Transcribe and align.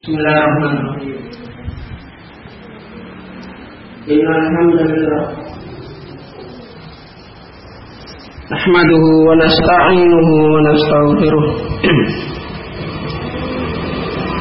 Bismillahirrahmanirrahim. 0.00 1.12
Innal 4.08 4.46
hamdalillah 4.56 5.24
nahmaduhu 8.48 9.10
wa 9.28 9.36
wa 10.56 10.60
nastaghfiruh 10.72 11.44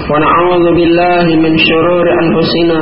wa 0.07 0.15
na'udzu 0.23 0.71
billahi 0.79 1.35
min 1.43 1.53
shururi 1.59 2.11
anfusina. 2.23 2.79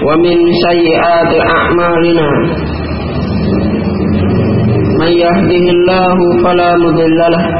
Wa 0.00 0.16
min 0.16 0.38
sayyiati 0.64 1.44
a'malina. 1.44 2.28
May 4.96 5.12
yahdihillahu 5.12 6.40
fala 6.40 6.72
mudilla 6.88 7.59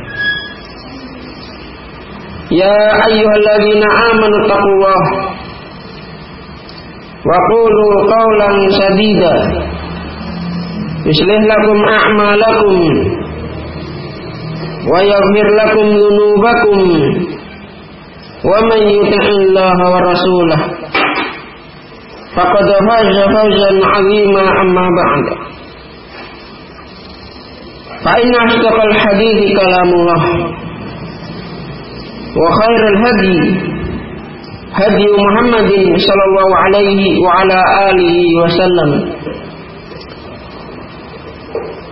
يا 2.51 3.05
أيها 3.07 3.35
الذين 3.41 3.83
آمنوا 4.11 4.45
اتقوا 4.45 4.71
الله 4.75 5.03
وقولوا 7.29 7.93
قولا 8.15 8.49
سديدا 8.79 9.35
يصلح 11.05 11.41
لكم 11.51 11.77
أعمالكم 11.89 12.75
ويغفر 14.91 15.47
لكم 15.61 15.87
ذنوبكم 15.87 16.79
ومن 18.51 18.81
يطع 18.87 19.25
الله 19.27 19.77
ورسوله 19.93 20.61
فقد 22.35 22.65
فاز 22.89 23.15
فوزا 23.35 23.87
عظيما 23.87 24.61
أما 24.61 24.87
بعد. 25.01 25.25
فإن 28.05 28.35
أصدق 28.47 28.83
الحديث 28.83 29.59
كلام 29.59 29.89
الله. 29.93 30.23
وخير 32.39 32.87
الهدي 32.87 33.39
هدي 34.73 35.05
محمد 35.25 35.71
صلى 36.07 36.23
الله 36.29 36.55
عليه 36.55 37.19
وعلى 37.25 37.59
آله 37.89 38.17
وسلم. 38.43 38.91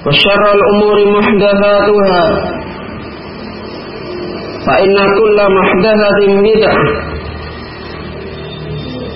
وشر 0.08 0.44
الأمور 0.58 1.20
محدثاتها. 1.20 2.24
فإن 4.68 4.96
كل 5.20 5.38
محدثة 5.58 6.20
بدعة. 6.42 6.86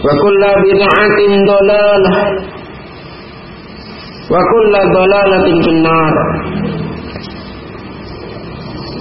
وكل 0.05 0.41
بدعة 0.65 1.19
ضلالة. 1.45 2.15
وكل 4.31 4.73
ضلالة 4.93 5.61
في 5.61 5.69
النار. 5.69 6.13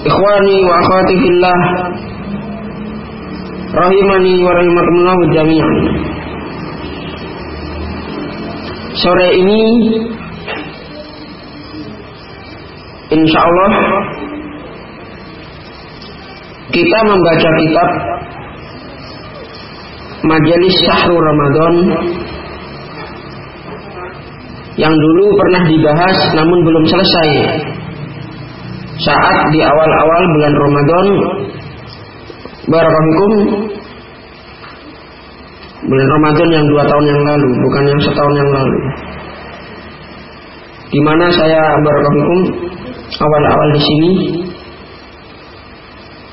إخواني 0.06 0.64
وأخواتي 0.64 1.16
في 1.22 1.28
الله. 1.28 1.58
Rahimani 3.72 4.32
wa 4.44 4.52
rahimakumullah 4.52 5.18
jami'an. 5.32 5.74
Sore 9.00 9.28
ini 9.32 9.60
insya 13.16 13.40
Allah 13.40 13.72
kita 16.72 16.98
membaca 17.08 17.48
kitab 17.60 17.90
Majelis 20.22 20.76
Sahru 20.86 21.16
Ramadan 21.16 21.74
yang 24.76 24.94
dulu 24.94 25.24
pernah 25.36 25.62
dibahas 25.68 26.18
namun 26.36 26.58
belum 26.64 26.84
selesai 26.88 27.30
saat 29.02 29.36
di 29.52 29.60
awal-awal 29.60 30.22
bulan 30.36 30.54
Ramadan 30.56 31.06
Barakallahu 32.62 33.26
bulan 35.82 36.08
Ramadan 36.14 36.48
yang 36.54 36.66
dua 36.70 36.82
tahun 36.86 37.06
yang 37.10 37.22
lalu, 37.26 37.48
bukan 37.58 37.84
yang 37.90 38.00
setahun 38.06 38.34
yang 38.38 38.50
lalu. 38.54 38.78
Di 40.92 41.00
mana 41.02 41.26
saya 41.32 41.62
barakallahu 41.82 42.36
awal-awal 43.18 43.68
di 43.74 43.80
sini. 43.82 44.12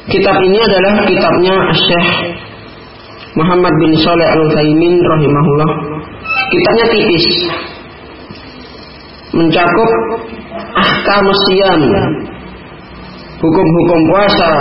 Kitab 0.10 0.38
ini 0.42 0.58
adalah 0.58 1.06
kitabnya 1.06 1.56
Syekh 1.74 2.10
Muhammad 3.38 3.74
bin 3.78 3.92
Saleh 4.02 4.26
Al 4.26 4.42
Utsaimin 4.46 4.94
rahimahullah. 5.02 5.72
Kitabnya 6.50 6.86
tipis. 6.94 7.28
Mencakup 9.30 9.92
ahkam 10.74 11.26
siam, 11.46 11.82
hukum-hukum 13.38 14.00
puasa, 14.10 14.52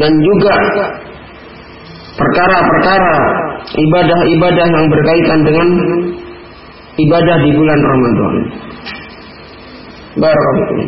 dan 0.00 0.12
juga 0.16 0.54
perkara-perkara 2.16 3.16
ibadah-ibadah 3.72 4.66
yang 4.68 4.86
berkaitan 4.88 5.40
dengan 5.44 5.68
ibadah 6.96 7.36
di 7.40 7.50
bulan 7.56 7.80
Ramadan. 7.80 8.34
Barakallahu. 10.12 10.84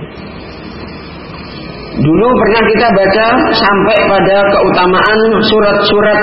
Dulu 1.95 2.27
pernah 2.27 2.63
kita 2.75 2.87
baca 2.91 3.27
sampai 3.55 3.99
pada 4.11 4.37
keutamaan 4.51 5.19
surat-surat. 5.47 6.21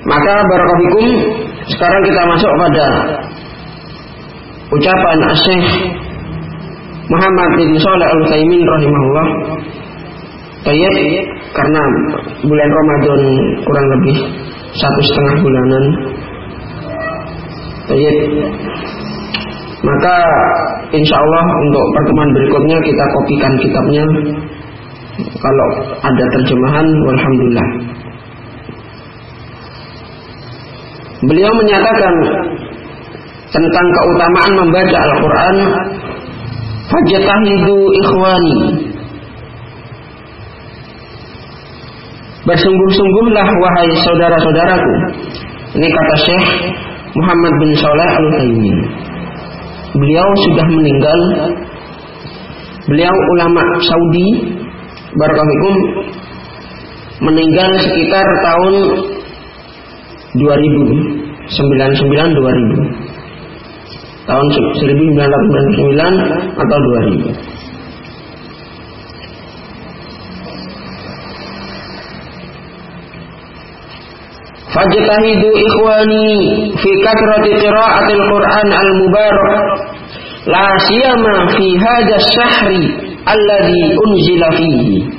Maka 0.00 0.34
barakallahu 0.48 1.04
sekarang 1.68 2.02
kita 2.06 2.22
masuk 2.24 2.52
pada 2.56 2.86
ucapan 4.70 5.18
Syekh 5.44 5.68
Muhammad 7.10 7.50
bin 7.58 7.74
Shalih 7.74 8.06
Al 8.06 8.18
Utsaimin 8.22 8.62
rahimahullah. 8.62 9.28
Tayyib 10.62 10.94
karena 11.50 11.82
bulan 12.46 12.70
Ramadan 12.70 13.20
kurang 13.66 13.86
lebih 13.98 14.16
satu 14.78 15.00
setengah 15.10 15.34
bulanan. 15.42 15.84
Tayyib. 17.90 18.16
Maka 19.80 20.14
insya 20.94 21.16
Allah 21.18 21.44
untuk 21.66 21.84
pertemuan 21.98 22.30
berikutnya 22.30 22.78
kita 22.78 23.04
kopikan 23.10 23.52
kitabnya. 23.58 24.04
Kalau 25.18 25.68
ada 25.98 26.24
terjemahan, 26.38 26.86
alhamdulillah. 26.86 27.68
Beliau 31.26 31.52
menyatakan 31.58 32.14
tentang 33.50 33.86
keutamaan 33.92 34.52
membaca 34.56 34.96
Al-Quran 34.96 35.56
Fajatahidu 36.90 37.76
ikhwani. 38.02 38.58
Bersungguh-sungguhlah 42.50 43.46
wahai 43.46 43.90
saudara-saudaraku. 44.02 44.94
Ini 45.78 45.86
kata 45.86 46.14
Syekh 46.26 46.48
Muhammad 47.14 47.52
bin 47.62 47.70
Saleh 47.78 48.10
al 48.10 48.24
Utsaimin. 48.26 48.78
Beliau 49.94 50.28
sudah 50.50 50.66
meninggal. 50.66 51.20
Beliau 52.90 53.14
ulama 53.38 53.62
Saudi 53.86 54.58
Barakallahu 55.14 55.74
Meninggal 57.22 57.70
sekitar 57.86 58.26
tahun 58.42 58.74
2000 60.38 61.30
99 61.50 62.34
2000 62.34 62.99
tahun 64.30 64.46
1999 64.54 66.62
atau 66.62 66.78
2000. 67.34 67.58
Fajtahidu 74.70 75.50
ikhwani 75.50 76.30
fi 76.78 76.90
kathrati 77.02 77.58
qira'atil 77.58 78.22
Qur'an 78.30 78.68
al-mubarak 78.70 79.50
la 80.46 80.70
siyama 80.86 81.50
fi 81.58 81.66
hadha 81.74 82.22
syahri 82.38 82.86
alladhi 83.26 83.82
unzila 83.98 84.48
fihi. 84.54 85.10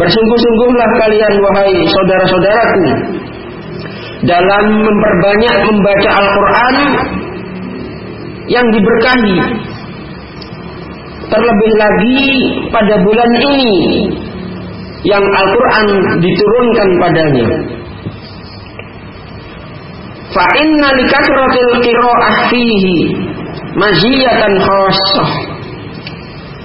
Bersungguh-sungguhlah 0.00 0.88
kalian 1.04 1.34
wahai 1.44 1.76
saudara-saudaraku 1.92 2.84
dalam 4.24 4.64
memperbanyak 4.82 5.56
membaca 5.68 6.10
Al-Qur'an 6.24 6.76
yang 8.48 8.66
diberkahi. 8.72 9.38
Terlebih 11.28 11.72
lagi 11.76 12.20
pada 12.72 12.94
bulan 13.04 13.30
ini 13.36 13.72
yang 15.04 15.20
Al-Quran 15.20 15.86
diturunkan 16.24 16.88
padanya. 16.96 17.48
Fa 20.32 20.44
inna 20.56 20.88
likasratil 20.96 21.72
qira'ah 21.84 22.36
fihi 22.48 22.96
maziyatan 23.76 24.54
khassah. 24.64 25.30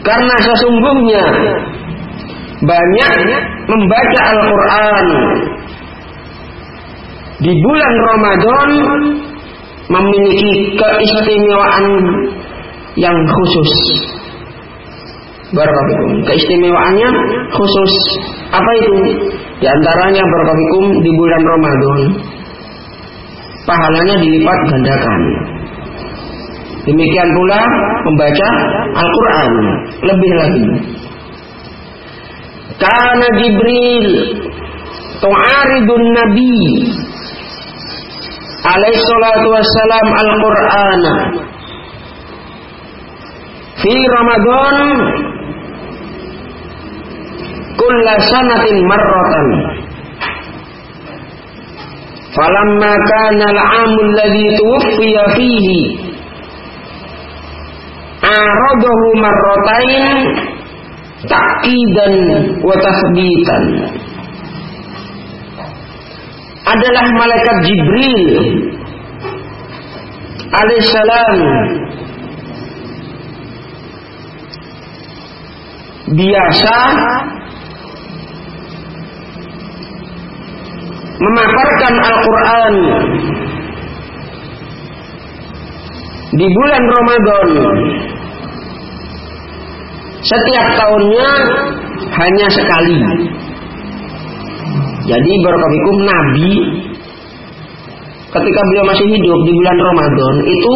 Karena 0.04 0.36
sesungguhnya 0.44 1.26
banyak 2.64 3.14
membaca 3.68 4.20
Al-Quran 4.32 5.08
di 7.44 7.52
bulan 7.52 7.96
Ramadan 8.08 8.70
memiliki 9.92 10.78
keistimewaan 10.78 11.86
yang 13.00 13.18
khusus. 13.26 13.72
Barakallahu 15.54 16.26
Keistimewaannya 16.26 17.10
khusus. 17.54 17.94
Apa 18.50 18.72
itu? 18.82 18.94
Di 19.62 19.68
antaranya 19.70 20.22
barakallahu 20.26 20.98
di 20.98 21.12
bulan 21.14 21.42
Ramadan 21.46 22.00
pahalanya 23.64 24.16
dilipat 24.20 24.58
gandakan. 24.72 25.22
Demikian 26.84 27.30
pula 27.32 27.62
membaca 28.04 28.50
Al-Quran 28.98 29.52
lebih 30.04 30.32
lagi. 30.36 30.66
Karena 32.76 33.28
Jibril 33.40 34.08
tu'aridun 35.24 36.04
Nabi 36.12 36.58
alaihi 38.64 39.02
salatu 39.12 39.48
wassalam 39.56 40.08
Al-Quran 40.24 41.02
fi 43.82 43.94
Ramadan 44.16 44.78
kulla 47.80 48.14
sanatin 48.32 48.78
marratan. 48.88 49.48
Falamma 52.34 52.92
kana 53.12 53.46
al-'amu 53.54 54.00
alladhi 54.10 54.46
tuwfiya 54.58 55.24
fihi 55.38 55.80
aradahu 58.26 59.08
marratain 59.22 60.06
taqidan 61.30 62.14
wa 62.66 62.74
tathbitan 62.86 63.64
adalah 66.64 67.06
malaikat 67.16 67.58
Jibril. 67.68 68.24
Alaihissalam 70.54 71.38
biasa. 76.14 76.78
Memaparkan 81.24 81.96
Al-Quran. 82.04 82.74
Di 86.34 86.48
bulan 86.50 86.84
Ramadan. 86.90 87.50
Setiap 90.24 90.68
tahunnya 90.80 91.30
hanya 92.12 92.48
sekali. 92.50 93.00
Jadi 95.04 95.32
berkafikum 95.44 95.98
Nabi 96.08 96.52
ketika 98.34 98.62
beliau 98.72 98.86
masih 98.88 99.08
hidup 99.12 99.40
di 99.46 99.52
bulan 99.52 99.78
Ramadan 99.78 100.36
itu 100.48 100.76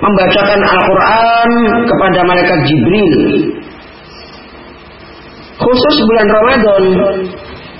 membacakan 0.00 0.60
Al-Quran 0.64 1.48
kepada 1.86 2.20
malaikat 2.24 2.58
Jibril. 2.64 3.14
Khusus 5.60 5.96
bulan 6.08 6.28
Ramadan 6.32 6.82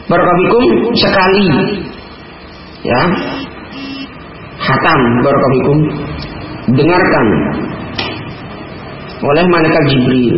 berkafikum 0.04 0.64
sekali 1.00 1.48
ya 2.84 3.00
hatam 4.60 5.00
barakallahu 5.24 5.74
dengarkan 6.76 7.26
oleh 9.20 9.44
malaikat 9.48 9.84
Jibril. 9.88 10.36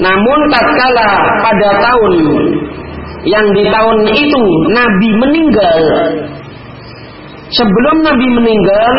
Namun 0.00 0.38
tatkala 0.48 1.08
pada 1.44 1.68
tahun 1.76 2.14
yang 3.28 3.46
di 3.52 3.64
tahun 3.68 3.98
itu 4.08 4.42
Nabi 4.72 5.08
meninggal. 5.20 5.80
Sebelum 7.50 7.96
Nabi 8.06 8.26
meninggal 8.30 8.94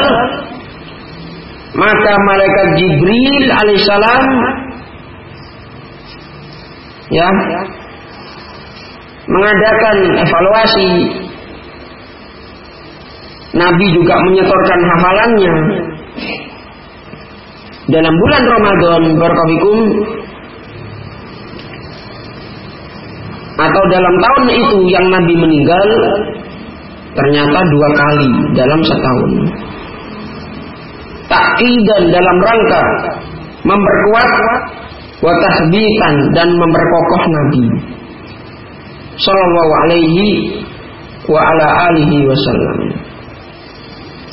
maka 1.72 2.14
malaikat 2.28 2.68
Jibril 2.76 3.46
alaihissalam 3.48 4.26
ya 7.16 7.30
mengadakan 9.32 9.98
evaluasi. 10.20 10.92
Nabi 13.52 13.86
juga 13.92 14.16
menyetorkan 14.16 14.80
hafalannya. 14.96 15.56
Dalam 17.92 18.14
bulan 18.16 18.44
Ramadan 18.48 19.02
barakallahu 19.20 19.76
atau 23.62 23.84
dalam 23.94 24.16
tahun 24.18 24.48
itu 24.50 24.78
yang 24.90 25.06
Nabi 25.12 25.34
meninggal 25.38 25.88
ternyata 27.14 27.60
dua 27.70 27.90
kali 27.94 28.30
dalam 28.58 28.80
setahun. 28.82 29.32
Dan 31.32 32.04
dalam 32.12 32.38
rangka 32.44 32.84
memperkuat 33.64 34.32
watahbitan 35.24 36.16
dan 36.36 36.50
memperkokoh 36.52 37.24
Nabi. 37.30 37.66
Sallallahu 39.16 39.72
alaihi 39.86 40.26
wa 41.30 41.40
ala 41.40 41.68
alihi 41.94 42.26
wasallam. 42.28 42.80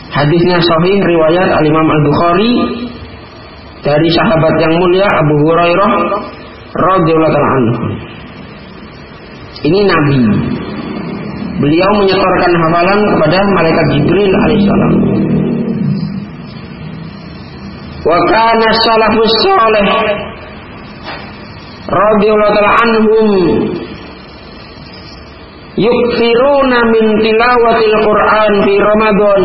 Hadisnya 0.09 0.59
sahih 0.59 0.99
riwayat 1.05 1.49
Al-Imam 1.53 1.87
Al-Bukhari 1.87 2.55
dari 3.85 4.09
sahabat 4.11 4.55
yang 4.59 4.75
mulia 4.75 5.07
Abu 5.07 5.35
Hurairah 5.45 5.93
radhiyallahu 6.75 7.41
anhu. 7.55 7.77
Ini 9.59 9.81
Nabi. 9.91 10.21
Beliau 11.59 11.91
menyetorkan 11.99 12.53
hafalan 12.55 13.01
kepada 13.11 13.39
malaikat 13.59 13.87
Jibril 13.91 14.31
alaihissalam. 14.31 14.93
Wa 18.07 18.19
kana 18.31 18.69
salafus 18.87 19.35
salih 19.43 19.87
radhiyallahu 21.91 22.69
anhum 22.87 23.27
yukfiruna 25.75 26.79
min 26.95 27.05
tilawatil 27.27 27.97
Quran 28.07 28.53
fi 28.63 28.75
Ramadan 28.79 29.45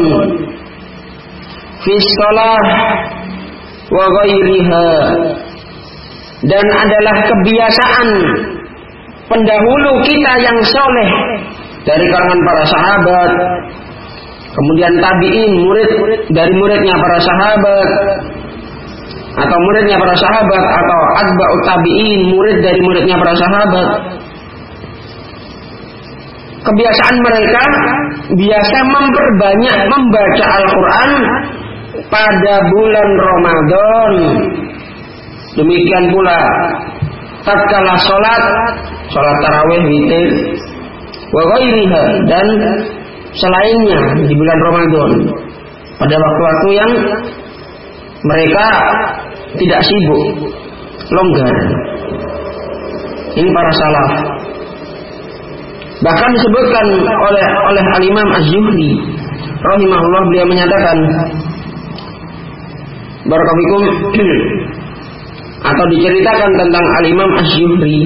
fi 1.82 1.94
shalah 1.98 2.66
wa 3.90 4.06
ghairiha 4.22 4.88
dan 6.46 6.66
adalah 6.68 7.16
kebiasaan 7.26 8.10
pendahulu 9.34 9.92
kita 10.06 10.34
yang 10.46 10.58
soleh. 10.62 11.10
Dari 11.84 12.06
kalangan 12.08 12.40
para 12.46 12.64
sahabat. 12.70 13.32
Kemudian 14.54 14.94
tabiin 15.02 15.52
murid 15.66 15.92
dari 16.30 16.54
muridnya 16.54 16.96
para 16.96 17.18
sahabat. 17.20 17.88
Atau 19.34 19.58
muridnya 19.58 19.98
para 19.98 20.14
sahabat 20.14 20.64
atau 20.64 21.00
atba'ut 21.26 21.62
tabiin 21.66 22.22
murid 22.30 22.58
dari 22.62 22.80
muridnya 22.86 23.18
para 23.18 23.34
sahabat. 23.34 23.88
Kebiasaan 26.64 27.18
mereka 27.20 27.64
biasa 28.40 28.78
memperbanyak 28.88 29.78
membaca 29.92 30.46
Al-Quran 30.48 31.12
pada 32.08 32.54
bulan 32.72 33.10
Ramadan. 33.20 34.14
Demikian 35.60 36.06
pula 36.16 36.40
tatkala 37.44 37.94
sholat, 38.04 38.44
sholat 39.12 39.36
tarawih 39.44 39.84
witir, 39.88 40.30
wa 41.32 41.44
dan 42.28 42.48
selainnya 43.36 44.02
di 44.24 44.34
bulan 44.34 44.60
Ramadan 44.72 45.12
pada 46.00 46.16
waktu-waktu 46.16 46.70
yang 46.74 46.92
mereka 48.24 48.66
tidak 49.60 49.82
sibuk, 49.84 50.24
longgar. 51.12 51.56
Ini 53.34 53.50
para 53.50 53.72
salaf. 53.74 54.12
Bahkan 56.04 56.30
disebutkan 56.36 56.86
oleh 57.08 57.46
oleh 57.72 57.86
Al-Imam 57.96 58.28
Az-Zuhri 58.36 58.92
rahimahullah 59.64 60.22
beliau 60.28 60.46
menyatakan 60.52 60.98
Barakafikum 63.24 63.84
atau 65.64 65.86
diceritakan 65.96 66.52
tentang 66.60 66.86
Al-Imam 67.00 67.32
Az-Zuhri 67.40 68.00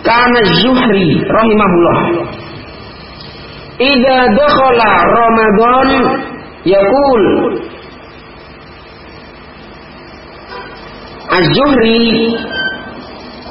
karena 0.00 0.40
Zuhri 0.64 1.08
rahimahullah. 1.28 1.98
Idza 3.80 4.18
dakhala 4.36 4.90
Ramadan 5.08 5.88
yaqul 6.68 7.22
Az-Zuhri 11.30 12.04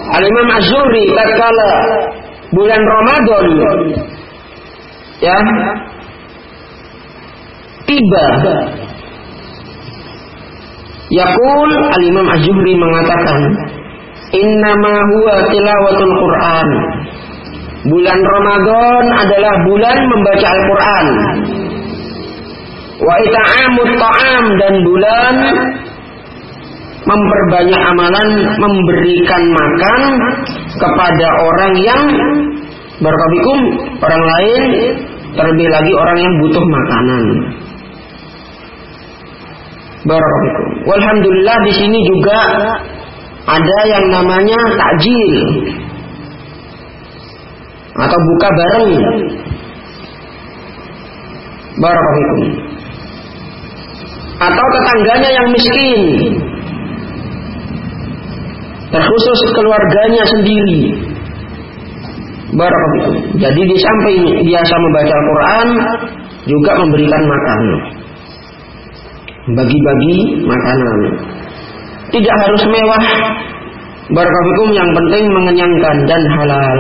Al-Imam 0.10 0.48
Az-Zuhri 0.58 1.04
tatkala 1.14 1.74
bulan 2.54 2.82
Ramadan 2.82 3.46
ya 5.22 5.38
tiba 7.86 8.28
Yakul 11.10 11.72
Al-Imam 11.74 12.28
Az-Zuhri 12.30 12.74
mengatakan 12.78 13.42
Innama 14.30 14.94
huwa 15.10 15.36
tilawatul 15.50 16.14
Quran 16.22 16.70
Bulan 17.90 18.20
Ramadan 18.22 19.04
adalah 19.18 19.54
bulan 19.66 19.98
membaca 20.06 20.48
Al-Quran 20.54 21.08
Wa 23.00 23.14
ita'amut 23.26 23.92
ta'am 23.98 24.44
dan 24.60 24.74
bulan 24.86 25.36
memperbanyak 27.10 27.82
amalan 27.96 28.30
memberikan 28.60 29.44
makan 29.50 30.02
kepada 30.78 31.28
orang 31.42 31.74
yang 31.80 32.04
berkabikum 33.00 33.60
orang 34.04 34.24
lain 34.24 34.62
terlebih 35.34 35.68
lagi 35.72 35.92
orang 35.96 36.20
yang 36.20 36.34
butuh 36.44 36.66
makanan. 36.66 37.24
Barakallahu. 40.10 40.90
Walhamdulillah 40.90 41.58
di 41.70 41.74
sini 41.78 42.00
juga 42.10 42.40
ada 43.46 43.80
yang 43.86 44.06
namanya 44.10 44.58
takjil 44.74 45.32
atau 47.94 48.18
buka 48.18 48.48
bareng. 48.50 48.94
Barakallahu. 51.78 52.46
Atau 54.40 54.66
tetangganya 54.72 55.30
yang 55.36 55.48
miskin 55.54 56.00
terkhusus 58.90 59.40
keluarganya 59.54 60.24
sendiri. 60.26 60.82
Barakallahu. 62.58 63.38
Jadi 63.38 63.62
di 63.62 63.78
samping 63.78 64.22
biasa 64.42 64.74
membaca 64.74 65.14
Al-Quran, 65.14 65.68
juga 66.50 66.72
memberikan 66.82 67.24
makan. 67.30 67.62
Bagi-bagi 69.50 70.18
makanan. 70.46 71.00
Tidak 72.10 72.36
harus 72.46 72.64
mewah. 72.70 73.04
Barakallahu 74.10 74.74
yang 74.74 74.90
penting 74.94 75.26
mengenyangkan 75.30 75.98
dan 76.10 76.22
halal. 76.34 76.80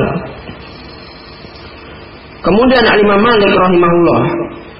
Kemudian 2.41 2.85
Al-Imam 2.89 3.21
Malik 3.21 3.51
rahimahullah 3.53 4.21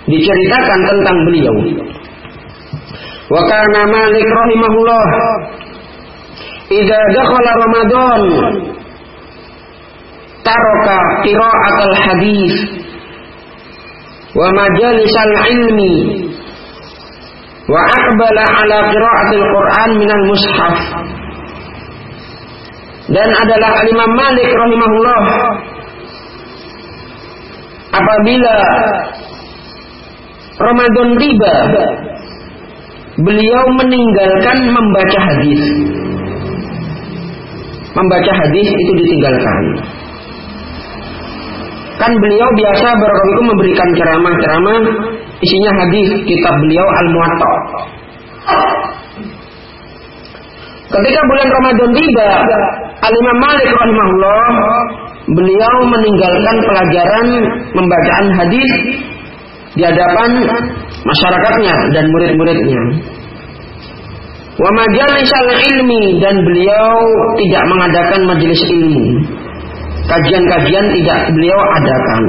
diceritakan 0.10 0.80
tentang 0.90 1.18
beliau. 1.30 1.56
Wa 3.30 3.42
kana 3.46 3.82
Malik 3.86 4.26
rahimahullah 4.26 5.08
idza 6.74 7.00
dakhala 7.14 7.52
Ramadan 7.62 8.22
taraka 10.42 10.98
qira'at 11.26 11.78
al-hadis 11.94 12.54
wa 14.34 14.48
majalis 14.58 15.14
al-ilmi 15.14 15.94
wa 17.70 17.80
aqbala 17.86 18.44
ala 18.44 18.78
qira'at 18.90 19.30
al-Qur'an 19.38 19.90
min 20.02 20.10
al-mushaf 20.10 20.76
dan 23.10 23.30
adalah 23.30 23.74
Imam 23.90 24.12
Malik 24.14 24.50
rahimahullah 24.50 25.22
apabila 27.94 28.56
Ramadan 30.60 31.10
tiba 31.18 31.56
beliau 33.22 33.64
meninggalkan 33.78 34.58
membaca 34.70 35.20
hadis 35.22 35.64
membaca 38.00 38.32
hadis 38.32 38.68
itu 38.70 38.92
ditinggalkan. 39.02 39.64
Kan 42.00 42.12
beliau 42.16 42.50
biasa 42.56 42.88
itu 42.96 43.42
memberikan 43.44 43.90
ceramah-ceramah 43.92 44.78
isinya 45.40 45.72
hadis 45.84 46.08
kitab 46.28 46.54
beliau 46.64 46.88
Al-Muwatta. 47.04 47.52
Ketika 50.90 51.20
bulan 51.30 51.48
Ramadan 51.54 51.92
tiba, 51.94 52.30
Al-Imam 53.00 53.38
Malik 53.40 53.70
rahimahullah 53.70 54.44
beliau 55.32 55.76
meninggalkan 55.86 56.58
pelajaran 56.66 57.28
pembacaan 57.78 58.28
hadis 58.34 58.72
di 59.78 59.84
hadapan 59.86 60.30
masyarakatnya 61.06 61.76
dan 61.94 62.06
murid-muridnya. 62.10 62.82
Wa 64.60 64.70
majalisal 64.76 65.48
ilmi 65.56 66.20
dan 66.20 66.36
beliau 66.44 66.96
tidak 67.40 67.64
mengadakan 67.72 68.22
majelis 68.28 68.62
ilmu. 68.68 69.06
Kajian-kajian 70.10 70.86
tidak 70.90 71.20
beliau 71.32 71.60
adakan. 71.80 72.24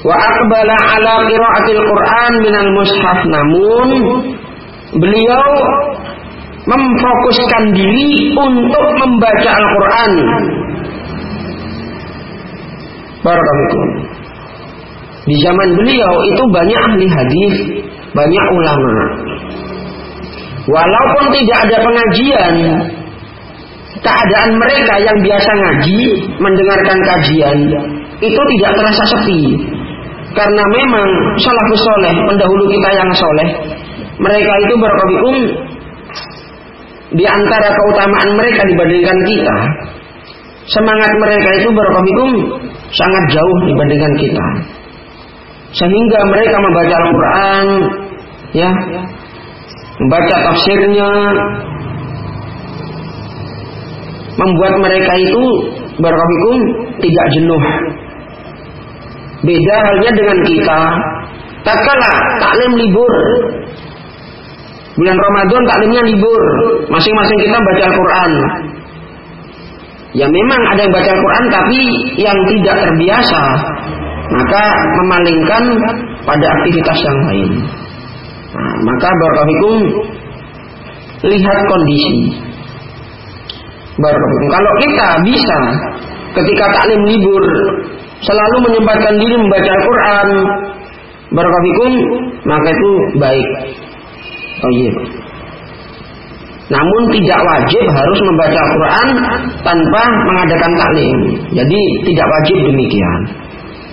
Wa 0.00 0.16
aqbala 0.16 0.76
ala 0.96 1.12
qiraatil 1.28 1.82
Quran 1.84 2.32
minal 2.40 2.70
mushaf 2.72 3.20
namun 3.28 3.88
beliau 4.96 5.50
memfokuskan 6.64 7.64
diri 7.76 8.32
untuk 8.32 8.86
membaca 9.00 9.50
Al-Quran. 9.52 10.12
Barakallahu. 13.20 13.80
Di 15.28 15.36
zaman 15.44 15.68
beliau 15.76 16.14
itu 16.32 16.42
banyak 16.48 16.80
ahli 16.80 17.06
hadis, 17.06 17.54
banyak 18.16 18.46
ulama. 18.56 18.94
Walaupun 20.64 21.24
tidak 21.28 21.58
ada 21.68 21.76
pengajian, 21.84 22.54
keadaan 24.00 24.50
mereka 24.56 24.94
yang 25.04 25.18
biasa 25.20 25.50
ngaji, 25.60 26.02
mendengarkan 26.40 26.98
kajian, 27.04 27.58
itu 28.20 28.40
tidak 28.56 28.72
terasa 28.80 29.04
sepi. 29.16 29.42
Karena 30.30 30.62
memang 30.70 31.08
salafus 31.42 31.82
soleh, 31.82 32.14
pendahulu 32.22 32.64
kita 32.70 32.90
yang 32.94 33.10
soleh, 33.10 33.48
mereka 34.22 34.52
itu 34.62 34.74
berkobikum 34.78 35.36
di 37.18 37.24
antara 37.26 37.68
keutamaan 37.74 38.30
mereka 38.38 38.62
dibandingkan 38.70 39.18
kita. 39.26 39.56
Semangat 40.70 41.12
mereka 41.18 41.50
itu 41.58 41.68
berkobikum 41.74 42.30
sangat 42.94 43.24
jauh 43.34 43.58
dibandingkan 43.66 44.14
kita. 44.22 44.46
Sehingga 45.74 46.20
mereka 46.30 46.56
membaca 46.62 46.94
Al-Quran, 46.94 47.66
ya, 48.54 48.70
membaca 49.98 50.34
tafsirnya 50.46 51.10
membuat 54.38 54.74
mereka 54.80 55.12
itu 55.20 55.44
barakallahu 56.00 56.54
tidak 57.02 57.26
jenuh. 57.36 57.62
Beda 59.40 59.74
halnya 59.88 60.10
dengan 60.12 60.38
kita. 60.44 60.80
Tak 61.64 61.76
kala 61.84 62.12
taklim 62.40 62.72
libur. 62.76 63.14
Bulan 65.00 65.16
Ramadan 65.16 65.62
taklimnya 65.64 66.02
libur. 66.04 66.42
Masing-masing 66.92 67.38
kita 67.40 67.56
baca 67.56 67.82
Al-Quran. 67.88 68.32
Ya 70.10 70.26
memang 70.26 70.60
ada 70.74 70.80
yang 70.84 70.92
baca 70.92 71.08
Al-Quran 71.08 71.44
tapi 71.48 71.80
yang 72.20 72.38
tidak 72.52 72.76
terbiasa. 72.84 73.42
Maka 74.30 74.62
memalingkan 75.02 75.62
pada 76.22 76.46
aktivitas 76.60 76.98
yang 77.02 77.18
lain. 77.26 77.50
Nah, 78.50 78.74
maka 78.86 79.08
barakallahu 79.08 79.74
lihat 81.24 81.58
kondisi. 81.66 82.18
Barakallahu 84.00 84.48
Kalau 84.52 84.72
kita 84.84 85.08
bisa 85.26 85.58
ketika 86.34 86.64
taklim 86.78 87.00
libur 87.08 87.44
selalu 88.24 88.56
menyempatkan 88.68 89.14
diri 89.16 89.36
membaca 89.36 89.70
Al-Qur'an, 89.70 90.28
barakallahu 91.32 91.90
maka 92.44 92.68
itu 92.72 92.90
baik. 93.20 93.48
Oh 94.60 94.72
iya. 94.76 94.92
Namun 96.70 97.02
tidak 97.10 97.40
wajib 97.42 97.82
harus 97.82 98.20
membaca 98.22 98.58
Al-Quran 98.62 99.08
tanpa 99.66 100.02
mengadakan 100.30 100.72
taklim. 100.78 101.18
Jadi 101.50 101.80
tidak 102.06 102.26
wajib 102.30 102.56
demikian. 102.62 103.20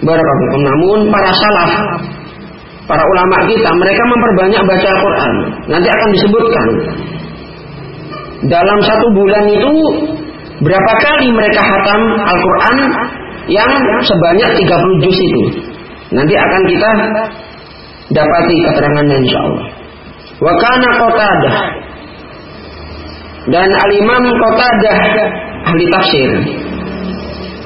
Barakallahu 0.05 0.61
Namun 0.61 0.99
para 1.09 1.31
salaf 1.33 1.71
para 2.85 3.01
ulama 3.01 3.37
kita 3.49 3.69
mereka 3.73 4.03
memperbanyak 4.05 4.61
baca 4.61 4.87
Al-Quran. 4.93 5.33
Nanti 5.73 5.87
akan 5.89 6.09
disebutkan 6.13 6.67
dalam 8.45 8.79
satu 8.85 9.07
bulan 9.17 9.45
itu 9.49 9.73
berapa 10.61 10.91
kali 11.01 11.33
mereka 11.33 11.61
hatam 11.65 12.01
Al-Quran 12.13 12.77
yang 13.47 13.71
sebanyak 14.03 14.49
30 14.59 15.03
juz 15.03 15.17
itu. 15.17 15.43
Nanti 16.07 16.33
akan 16.35 16.61
kita 16.67 16.89
dapati 18.15 18.55
keterangannya 18.71 19.17
insya 19.23 19.39
Allah. 19.43 19.67
Wa 20.37 20.53
kana 20.55 20.89
Qatadah 21.01 21.57
dan 23.47 23.69
Al-Imam 23.71 24.23
Qatadah 24.27 24.97
ahli 25.71 25.83
tafsir 25.91 26.29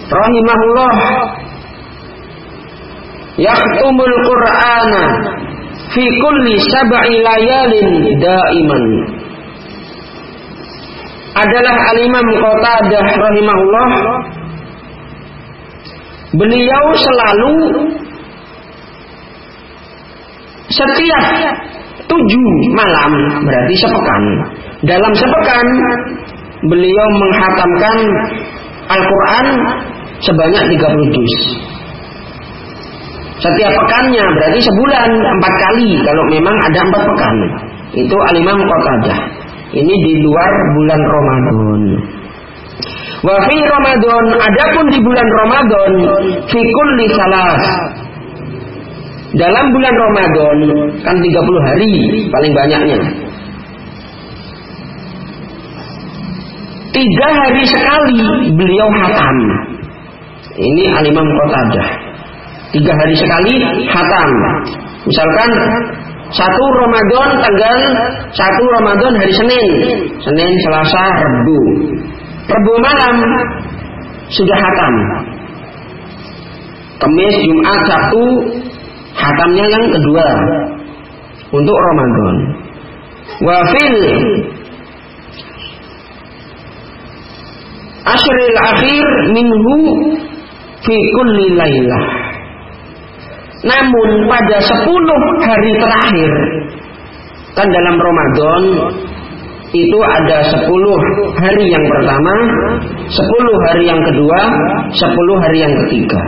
rahimahullah 0.08 0.94
yaktumul 3.42 4.16
Qur'ana 4.30 5.04
fi 5.90 6.04
kulli 6.06 6.54
sab'i 6.70 7.14
layalin 7.26 7.90
daiman 8.22 8.84
adalah 11.34 11.76
Al-Imam 11.98 12.28
Qatadah 12.30 13.06
rahimahullah 13.06 13.90
beliau 16.36 16.86
selalu 16.96 17.54
setiap 20.72 21.26
tujuh 22.08 22.48
malam 22.76 23.12
berarti 23.44 23.76
sepekan. 23.80 24.24
Dalam 24.82 25.14
sepekan 25.14 25.66
beliau 26.66 27.08
menghatamkan 27.20 27.98
Al-Quran 28.92 29.46
sebanyak 30.24 30.64
30 30.78 31.16
juz. 31.16 31.36
Setiap 33.42 33.72
pekannya 33.74 34.22
berarti 34.22 34.60
sebulan 34.62 35.10
empat 35.10 35.54
kali 35.66 35.90
kalau 36.06 36.24
memang 36.30 36.56
ada 36.62 36.80
empat 36.86 37.04
pekan. 37.10 37.36
Itu 37.92 38.16
alimam 38.32 38.60
Qatadah. 38.62 39.20
Ini 39.72 39.94
di 40.04 40.14
luar 40.24 40.52
bulan 40.76 41.02
Ramadan 41.02 41.82
Wa 43.22 43.38
fi 43.38 43.58
Ramadan 43.70 44.26
adapun 44.34 44.86
di 44.90 45.00
bulan 45.06 45.28
Ramadan 45.46 45.92
fi 46.50 46.58
kulli 46.58 47.06
salas 47.14 47.64
dalam 49.38 49.66
bulan 49.70 49.94
Ramadan 49.94 50.58
kan 51.06 51.16
30 51.22 51.68
hari 51.70 51.94
paling 52.34 52.54
banyaknya. 52.58 53.00
Tiga 56.92 57.28
hari 57.30 57.64
sekali 57.64 58.26
beliau 58.58 58.90
hatam. 59.00 59.38
Ini 60.58 60.84
alimam 61.00 61.24
Qatadah. 61.24 61.90
Tiga 62.74 62.92
hari 62.92 63.16
sekali 63.16 63.54
hatam. 63.86 64.30
Misalkan 65.08 65.52
satu 66.34 66.66
Ramadan 66.84 67.28
tanggal 67.38 67.80
satu 68.34 68.64
Ramadan 68.82 69.14
hari 69.14 69.34
Senin, 69.36 69.72
Senin, 70.20 70.54
Selasa, 70.68 71.06
Rabu. 71.06 71.62
Rabu 72.52 72.74
malam 72.84 73.16
sudah 74.28 74.58
hatam. 74.60 74.94
Kamis, 77.00 77.36
Jumat, 77.48 77.80
Sabtu 77.88 78.24
hatamnya 79.16 79.66
yang 79.72 79.86
kedua 79.90 80.28
untuk 81.56 81.78
Ramadan. 81.80 82.36
Wafil 83.42 83.98
asril 88.06 88.58
akhir 88.60 89.06
minhu 89.32 89.76
fi 90.84 90.96
kulli. 91.16 91.48
Namun 93.62 94.10
pada 94.28 94.58
sepuluh 94.60 95.22
hari 95.46 95.72
terakhir 95.80 96.32
kan 97.56 97.68
dalam 97.70 97.96
Ramadan 97.96 98.64
itu 99.72 99.98
ada 100.04 100.38
sepuluh 100.52 101.00
hari 101.40 101.64
yang 101.72 101.86
pertama, 101.88 102.36
sepuluh 103.08 103.56
hari 103.72 103.88
yang 103.88 104.02
kedua, 104.04 104.40
sepuluh 104.92 105.38
hari 105.40 105.64
yang 105.64 105.74
ketiga. 105.86 106.22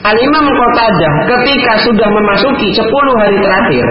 Al-Imam 0.00 0.46
Qatadah 0.48 1.14
ketika 1.28 1.72
sudah 1.88 2.08
memasuki 2.08 2.68
sepuluh 2.76 3.14
hari 3.20 3.36
terakhir, 3.40 3.86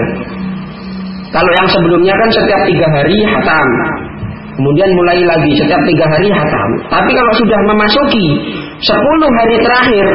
kalau 1.34 1.50
yang 1.54 1.68
sebelumnya 1.70 2.14
kan 2.14 2.30
setiap 2.30 2.60
tiga 2.66 2.86
hari 2.94 3.18
hatam, 3.26 3.66
kemudian 4.54 4.90
mulai 4.94 5.18
lagi 5.22 5.50
setiap 5.58 5.82
tiga 5.86 6.06
hari 6.10 6.30
hatam. 6.30 6.68
Tapi 6.90 7.10
kalau 7.10 7.32
sudah 7.42 7.60
memasuki 7.74 8.26
sepuluh 8.82 9.30
hari 9.38 9.56
terakhir, 9.62 10.06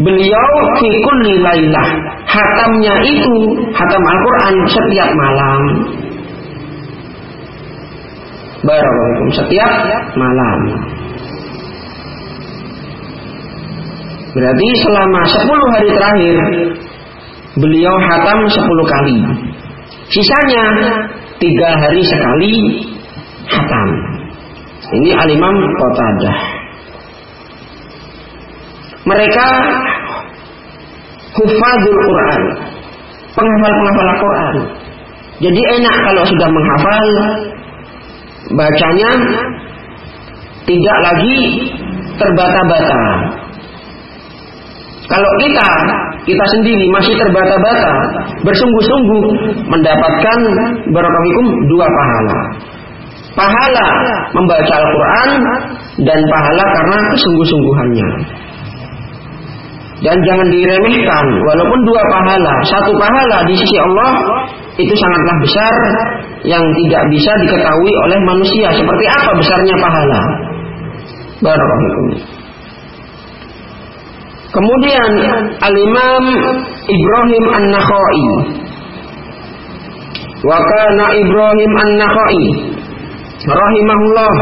beliau 0.00 0.50
fi 0.80 0.90
kulli 1.00 1.34
lailah, 1.44 1.88
hatamnya 2.24 2.94
itu 3.04 3.36
hatam 3.76 4.02
Al-Quran 4.04 4.54
setiap 4.64 5.08
malam. 5.12 5.60
Barakallahu 8.68 9.32
setiap 9.32 9.72
malam. 10.12 10.60
Berarti 14.36 14.68
selama 14.84 15.20
10 15.24 15.72
hari 15.72 15.88
terakhir 15.96 16.36
beliau 17.56 17.96
hatam 18.12 18.44
10 18.44 18.60
kali. 18.92 19.18
Sisanya 20.12 20.64
tiga 21.40 21.68
hari 21.80 22.02
sekali 22.04 22.54
hatam. 23.48 23.88
Ini 25.00 25.16
alimam 25.16 25.56
Qatadah. 25.56 26.38
Mereka 29.08 29.46
hufadzul 31.40 31.98
Quran, 32.04 32.42
penghafal-penghafal 33.32 34.10
Quran. 34.20 34.56
Jadi 35.40 35.60
enak 35.80 35.96
kalau 36.04 36.22
sudah 36.28 36.48
menghafal 36.52 37.08
bacanya 38.54 39.10
tidak 40.68 40.98
lagi 41.00 41.38
terbata-bata. 42.18 43.02
Kalau 45.08 45.30
kita, 45.40 45.68
kita 46.28 46.44
sendiri 46.52 46.84
masih 46.92 47.16
terbata-bata, 47.16 47.92
bersungguh-sungguh 48.44 49.24
mendapatkan 49.72 50.38
barakatuh 50.92 51.46
dua 51.72 51.86
pahala. 51.88 52.38
Pahala 53.32 53.88
membaca 54.36 54.74
Al-Quran 54.76 55.30
dan 56.04 56.20
pahala 56.28 56.64
karena 56.76 56.98
kesungguh-sungguhannya. 57.16 58.08
Dan 59.98 60.14
jangan 60.22 60.46
diremehkan, 60.52 61.26
walaupun 61.42 61.80
dua 61.82 62.02
pahala, 62.12 62.54
satu 62.70 62.92
pahala 63.00 63.42
di 63.48 63.54
sisi 63.56 63.76
Allah 63.82 64.12
itu 64.78 64.94
sangatlah 64.94 65.36
besar 65.42 65.74
yang 66.46 66.62
tidak 66.62 67.02
bisa 67.10 67.32
diketahui 67.46 67.92
oleh 68.06 68.18
manusia. 68.22 68.68
Seperti 68.74 69.04
apa 69.08 69.30
besarnya 69.34 69.76
pahala? 69.80 70.20
Barakallahu 71.38 72.02
Kemudian 74.48 75.10
Al-Imam 75.62 76.24
Ibrahim 76.88 77.44
An-Nakhai 77.52 78.24
Wa 80.42 80.58
kana 80.58 81.04
Ibrahim 81.14 81.72
An-Nakhai 81.78 82.42
rahimahullah 83.38 84.34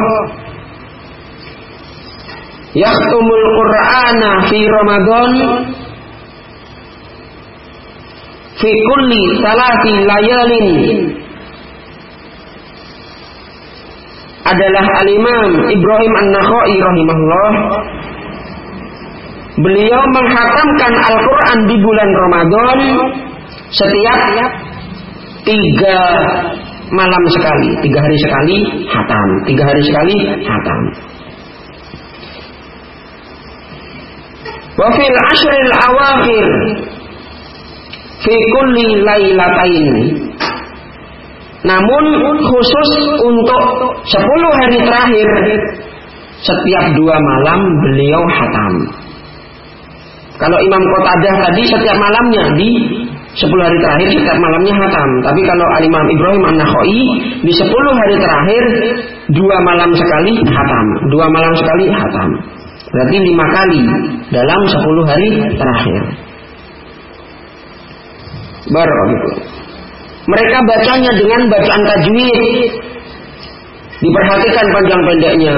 yaktumul 2.72 3.44
Qur'ana 3.61 4.30
fi 4.48 4.59
Ramadan 4.64 5.32
fi 8.56 8.70
kulli 8.72 9.22
salati 9.44 9.92
layalin 10.00 10.68
adalah 14.46 14.87
al-Imam 15.02 15.46
Ibrahim 15.66 16.12
An-Nakhai 16.22 16.74
rahimahullah 16.78 17.50
Beliau 19.56 20.02
menghatamkan 20.12 20.92
Al-Quran 21.00 21.59
di 21.64 21.76
bulan 21.80 22.11
Ramadan 22.12 22.78
setiap 23.72 24.20
tiga 25.48 25.98
malam 26.92 27.24
sekali, 27.32 27.70
tiga 27.80 27.98
hari 28.04 28.18
sekali 28.20 28.59
hatam, 28.85 29.28
tiga 29.48 29.64
hari 29.64 29.80
sekali 29.80 30.16
hatam. 30.44 30.80
Wafil 34.76 35.16
ashril 35.32 35.72
awakhir 35.88 36.48
fi 38.20 38.35
kulli 38.37 38.88
lailatain. 39.09 39.96
Namun 41.64 42.04
khusus 42.44 42.90
sepuluh 44.04 44.50
hari 44.61 44.78
terakhir 44.85 45.28
setiap 46.44 46.85
dua 46.98 47.16
malam 47.16 47.61
beliau 47.80 48.22
hatam. 48.28 48.74
Kalau 50.37 50.59
Imam 50.61 50.82
Qatadah 50.85 51.35
tadi 51.48 51.62
setiap 51.64 51.96
malamnya 51.96 52.44
di 52.61 52.70
10 53.37 53.52
hari 53.52 53.76
terakhir 53.85 54.09
setiap 54.16 54.38
malamnya 54.40 54.74
hatam. 54.76 55.09
Tapi 55.24 55.40
kalau 55.44 55.66
Al-Imam 55.80 56.04
Ibrahim 56.09 56.42
An-Nakhai 56.44 57.00
di 57.44 57.52
10 57.52 57.68
hari 58.00 58.14
terakhir 58.20 58.64
dua 59.32 59.56
malam 59.64 59.90
sekali 59.92 60.32
hatam, 60.44 60.87
dua 61.12 61.26
malam 61.28 61.52
sekali 61.56 61.85
hatam. 61.92 62.28
Berarti 62.96 63.16
lima 63.20 63.46
kali 63.52 63.80
dalam 64.32 64.61
10 64.64 65.11
hari 65.11 65.30
terakhir. 65.52 66.02
Baru 68.72 68.98
gitu. 69.12 69.30
Mereka 70.26 70.59
bacanya 70.64 71.12
dengan 71.14 71.40
bacaan 71.52 71.82
tajwid. 71.87 72.70
Diperhatikan 73.96 74.66
panjang 74.76 75.00
pendeknya. 75.09 75.56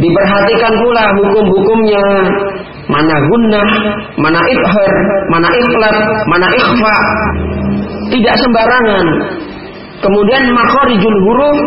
Diperhatikan 0.00 0.72
pula 0.80 1.04
hukum-hukumnya. 1.14 2.04
Mana 2.90 3.14
gunnah, 3.22 3.70
mana 4.18 4.40
ikhar, 4.50 4.92
mana 5.30 5.46
ikhlat, 5.46 5.96
mana 6.26 6.48
ikhfa. 6.50 6.96
Tidak 8.10 8.34
sembarangan. 8.34 9.06
Kemudian 10.00 10.42
makhorijul 10.50 11.16
huruf, 11.22 11.58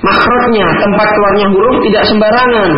makhrajnya, 0.00 0.68
tempat 0.80 1.08
keluarnya 1.12 1.46
huruf 1.52 1.76
tidak 1.84 2.04
sembarangan. 2.08 2.70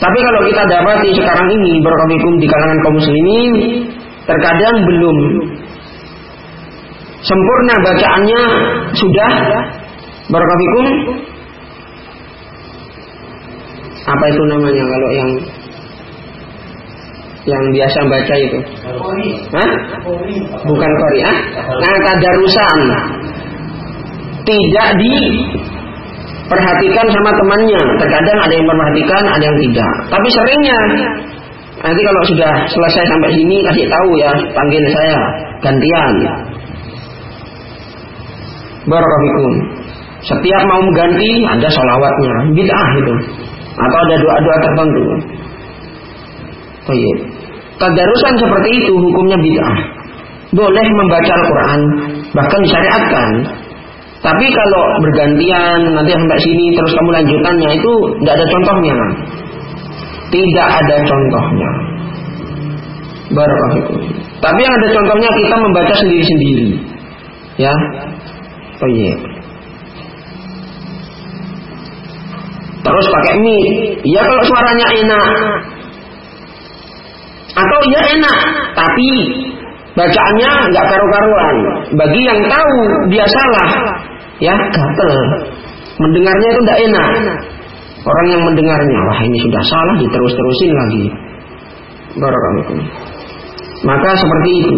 Tapi 0.00 0.18
kalau 0.20 0.40
kita 0.48 0.62
dapati 0.68 1.08
sekarang 1.16 1.48
ini 1.48 1.80
berkomikum 1.80 2.32
di 2.40 2.46
kalangan 2.48 2.78
kaum 2.84 2.96
muslimin, 2.98 3.52
terkadang 4.28 4.76
belum 4.84 5.16
sempurna 7.24 7.74
bacaannya 7.84 8.42
sudah 8.96 9.32
berkomikum 10.30 10.86
apa 14.10 14.24
itu 14.32 14.42
namanya 14.48 14.84
kalau 14.88 15.10
yang 15.12 15.30
yang 17.48 17.64
biasa 17.72 18.04
baca 18.04 18.34
itu? 18.36 18.58
Hah? 19.56 19.70
Bukan 20.60 20.90
kori, 20.92 21.20
ah? 21.24 21.36
Nah, 21.56 21.96
tadarusan 22.04 22.80
tidak 24.44 24.88
diperhatikan 25.00 27.06
sama 27.08 27.30
temannya. 27.32 27.80
Terkadang 27.96 28.38
ada 28.44 28.54
yang 28.54 28.66
memperhatikan, 28.68 29.24
ada 29.24 29.44
yang 29.44 29.56
tidak. 29.56 29.92
Tapi 30.12 30.28
seringnya 30.28 30.78
nanti 31.80 32.00
kalau 32.04 32.22
sudah 32.28 32.52
selesai 32.68 33.04
sampai 33.08 33.32
sini 33.32 33.64
kasih 33.64 33.88
tahu 33.88 34.10
ya, 34.20 34.36
panggil 34.52 34.84
saya 34.92 35.16
gantian. 35.64 36.12
Barakallahu 38.84 39.79
Setiap 40.20 40.62
mau 40.68 40.80
mengganti 40.84 41.30
ada 41.48 41.68
sholawatnya, 41.72 42.34
bid'ah 42.52 42.88
itu. 43.00 43.14
Atau 43.72 43.98
ada 44.04 44.14
doa-doa 44.20 44.56
tertentu. 44.60 45.04
Baik. 46.84 47.16
Tadarusan 47.80 48.34
seperti 48.36 48.68
itu 48.84 48.92
hukumnya 48.92 49.38
bid'ah. 49.40 49.78
Boleh 50.50 50.82
membaca 50.82 51.32
Al-Quran, 51.32 51.80
bahkan 52.34 52.60
disyariatkan. 52.60 53.30
Tapi 54.20 54.46
kalau 54.52 54.84
bergantian 55.00 55.80
nanti 55.96 56.12
sampai 56.12 56.38
sini 56.44 56.76
terus 56.76 56.92
kamu 56.92 57.10
lanjutannya 57.16 57.70
itu 57.72 57.92
tidak 58.20 58.34
ada 58.36 58.46
contohnya. 58.52 58.96
Tidak 60.30 60.68
ada 60.68 60.96
contohnya. 61.08 61.70
Barakallahu 63.30 63.94
Tapi 64.42 64.60
yang 64.60 64.74
ada 64.74 64.88
contohnya 64.90 65.30
kita 65.40 65.56
membaca 65.56 65.94
sendiri-sendiri. 66.04 66.68
Ya. 67.56 67.74
Oh 68.82 68.90
iya. 68.90 69.29
Terus 72.90 73.06
pakai 73.06 73.34
mie. 73.38 73.66
Ya 74.02 74.20
kalau 74.26 74.42
suaranya 74.50 74.86
enak. 74.98 75.28
Atau 77.50 77.78
ya 77.90 78.00
enak, 78.18 78.38
tapi 78.78 79.08
bacaannya 79.94 80.50
nggak 80.70 80.86
karu-karuan. 80.86 81.56
Bagi 81.98 82.20
yang 82.22 82.40
tahu 82.46 82.74
dia 83.10 83.26
salah, 83.26 83.68
ya 84.42 84.54
gatel. 84.54 85.12
Mendengarnya 86.02 86.48
itu 86.50 86.60
tidak 86.66 86.78
enak. 86.90 87.08
Orang 88.00 88.26
yang 88.32 88.42
mendengarnya, 88.48 88.98
wah 89.12 89.20
ini 89.20 89.38
sudah 89.44 89.62
salah, 89.68 89.94
diterus-terusin 90.00 90.72
lagi. 90.72 91.04
Barakallahu 92.16 92.74
Maka 93.84 94.10
seperti 94.16 94.50
itu. 94.64 94.76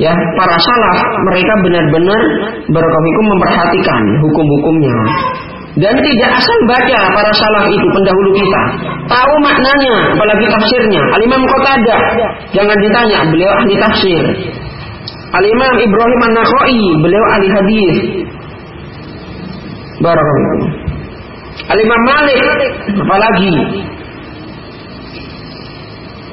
Ya, 0.00 0.12
para 0.38 0.56
salaf 0.56 0.98
mereka 1.28 1.52
benar-benar 1.66 2.22
berkomikum 2.70 3.24
memperhatikan 3.36 4.02
hukum-hukumnya. 4.24 4.96
Dan 5.72 5.94
tidak 5.96 6.30
asal 6.36 6.58
baca 6.68 6.98
para 7.16 7.32
salaf 7.32 7.64
itu 7.72 7.86
pendahulu 7.96 8.30
kita. 8.36 8.62
Tahu 9.08 9.34
maknanya, 9.40 10.12
apalagi 10.12 10.44
tafsirnya. 10.52 11.00
Al-Imam 11.16 11.42
Qatadah, 11.48 12.00
jangan 12.52 12.76
ditanya, 12.76 13.24
beliau 13.32 13.52
ahli 13.56 13.74
tafsir. 13.80 14.24
Al-Imam 15.32 15.74
Ibrahim 15.80 16.20
An-Nakhai, 16.28 16.80
beliau 17.00 17.24
ahli 17.32 17.46
hadis. 17.48 17.96
Barakallahu. 20.04 20.64
Al-Imam 21.72 22.00
Malik, 22.04 22.42
apalagi? 22.92 23.54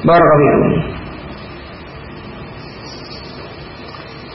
Barakallahu. 0.04 0.68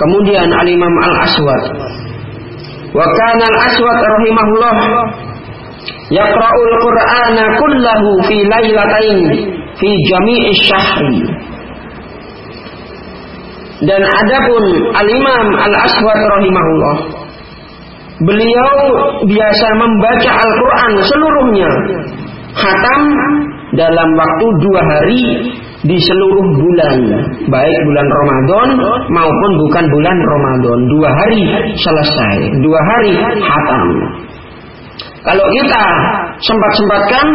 Kemudian 0.02 0.50
Al-Imam 0.50 0.94
Al-Aswad. 0.98 1.64
Wa 2.96 3.04
kana 3.04 3.44
Al-Aswad 3.52 4.00
rahimahullah 4.08 4.76
yaqra'ul 6.16 6.74
Qur'ana 6.80 7.44
kullahu 7.60 8.10
fi 8.24 8.38
lailatain 8.48 9.20
fi 9.76 9.90
jami'i 10.10 10.52
syahri. 10.64 11.20
Dan 13.84 14.00
adapun 14.00 14.64
Al-Imam 14.96 15.48
Al-Aswad 15.60 16.20
rahimahullah 16.40 16.96
Beliau 18.24 18.76
biasa 19.28 19.68
membaca 19.76 20.32
Al-Quran 20.32 20.92
seluruhnya 21.04 21.72
Khatam 22.56 23.04
dalam 23.76 24.10
waktu 24.16 24.46
dua 24.64 24.80
hari 24.80 25.24
di 25.86 25.98
seluruh 26.02 26.48
bulan 26.58 26.98
baik 27.46 27.80
bulan 27.86 28.08
Ramadan 28.10 28.68
maupun 29.14 29.52
bukan 29.62 29.86
bulan 29.94 30.18
Ramadan. 30.18 30.80
Dua 30.90 31.10
hari 31.14 31.42
selesai 31.78 32.36
dua 32.66 32.80
hari 32.94 33.14
hatam. 33.38 33.88
Kalau 35.26 35.46
kita 35.62 35.84
sempat-sempatkan 36.42 37.26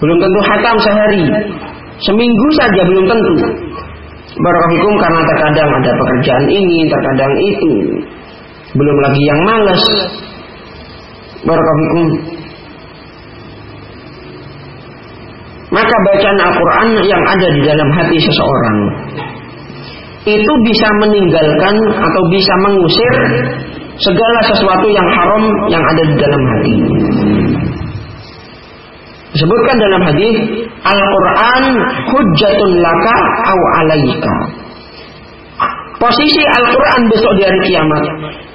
belum 0.00 0.16
tentu 0.18 0.40
hatam 0.46 0.76
sehari. 0.80 1.24
Seminggu 2.00 2.46
saja 2.56 2.82
belum 2.88 3.04
tentu. 3.04 3.34
Barakallahu 4.40 4.94
karena 4.96 5.20
terkadang 5.26 5.68
ada 5.68 5.92
pekerjaan 6.00 6.46
ini 6.48 6.88
terkadang 6.88 7.32
itu. 7.44 7.72
Belum 8.72 8.96
lagi 9.04 9.22
yang 9.26 9.40
males. 9.44 9.84
Barakallahu 11.44 12.39
maka 15.70 15.94
bacaan 16.10 16.38
Al-Quran 16.38 16.88
yang 17.06 17.22
ada 17.22 17.46
di 17.54 17.60
dalam 17.62 17.88
hati 17.94 18.18
seseorang 18.18 18.78
itu 20.26 20.52
bisa 20.68 20.88
meninggalkan 21.00 21.74
atau 21.96 22.22
bisa 22.28 22.54
mengusir 22.68 23.14
segala 24.00 24.38
sesuatu 24.52 24.86
yang 24.92 25.08
haram 25.16 25.44
yang 25.72 25.80
ada 25.80 26.02
di 26.04 26.14
dalam 26.20 26.42
hati. 26.44 26.74
Disebutkan 29.30 29.76
dalam 29.78 30.02
hadis 30.10 30.36
Al-Quran 30.82 31.64
hujjatun 32.10 32.70
laka 32.82 33.18
au 33.46 33.60
alaika. 33.78 34.34
Posisi 36.00 36.42
Al-Quran 36.42 37.00
besok 37.12 37.32
di 37.38 37.42
hari 37.44 37.60
kiamat 37.68 38.04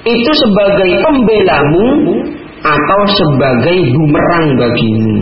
itu 0.04 0.30
sebagai 0.36 0.90
pembelamu 1.00 1.86
atau 2.60 3.00
sebagai 3.06 3.78
bumerang 3.94 4.46
bagimu. 4.58 5.14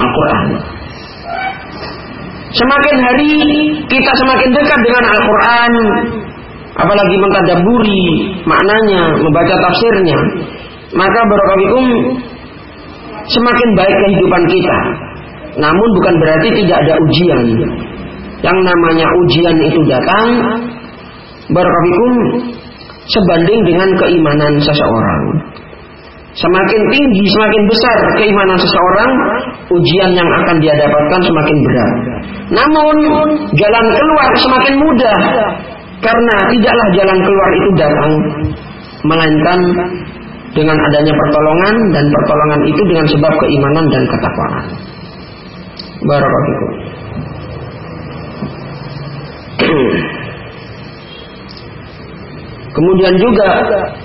Al-Quran. 0.00 0.46
Semakin 2.50 2.96
hari 2.98 3.32
kita 3.86 4.12
semakin 4.26 4.48
dekat 4.50 4.80
dengan 4.82 5.04
Al-Quran, 5.06 5.72
apalagi 6.74 7.16
mentadaburi 7.20 8.04
maknanya, 8.42 9.02
membaca 9.22 9.54
tafsirnya, 9.54 10.18
maka 10.98 11.20
barakalikum 11.30 11.84
semakin 13.30 13.68
baik 13.78 13.96
kehidupan 14.02 14.42
kita. 14.50 14.78
Namun 15.62 15.88
bukan 16.00 16.14
berarti 16.18 16.48
tidak 16.62 16.78
ada 16.82 16.94
ujian. 16.98 17.46
Yang 18.40 18.58
namanya 18.64 19.06
ujian 19.20 19.56
itu 19.60 19.80
datang 19.84 20.26
barakalikum 21.52 22.12
sebanding 23.10 23.60
dengan 23.68 23.88
keimanan 23.98 24.54
seseorang. 24.58 25.22
Semakin 26.30 26.80
tinggi, 26.94 27.24
semakin 27.26 27.62
besar 27.66 27.98
keimanan 28.22 28.54
seseorang, 28.54 29.10
ujian 29.66 30.10
yang 30.14 30.30
akan 30.30 30.62
dia 30.62 30.70
dapatkan 30.78 31.20
semakin 31.26 31.56
berat. 31.66 31.92
Namun, 32.54 32.96
jalan 33.58 33.86
keluar 33.98 34.30
semakin 34.38 34.74
mudah. 34.78 35.18
Karena 36.00 36.36
tidaklah 36.48 36.88
jalan 36.96 37.18
keluar 37.26 37.50
itu 37.58 37.68
datang, 37.76 38.12
melainkan 39.04 39.58
dengan 40.54 40.78
adanya 40.78 41.12
pertolongan 41.14 41.74
dan 41.94 42.04
pertolongan 42.08 42.60
itu 42.66 42.82
dengan 42.86 43.06
sebab 43.10 43.32
keimanan 43.34 43.86
dan 43.90 44.02
ketakwaan. 44.06 44.64
Barakallahu 46.00 46.66
Kemudian 52.70 53.14
juga 53.18 53.48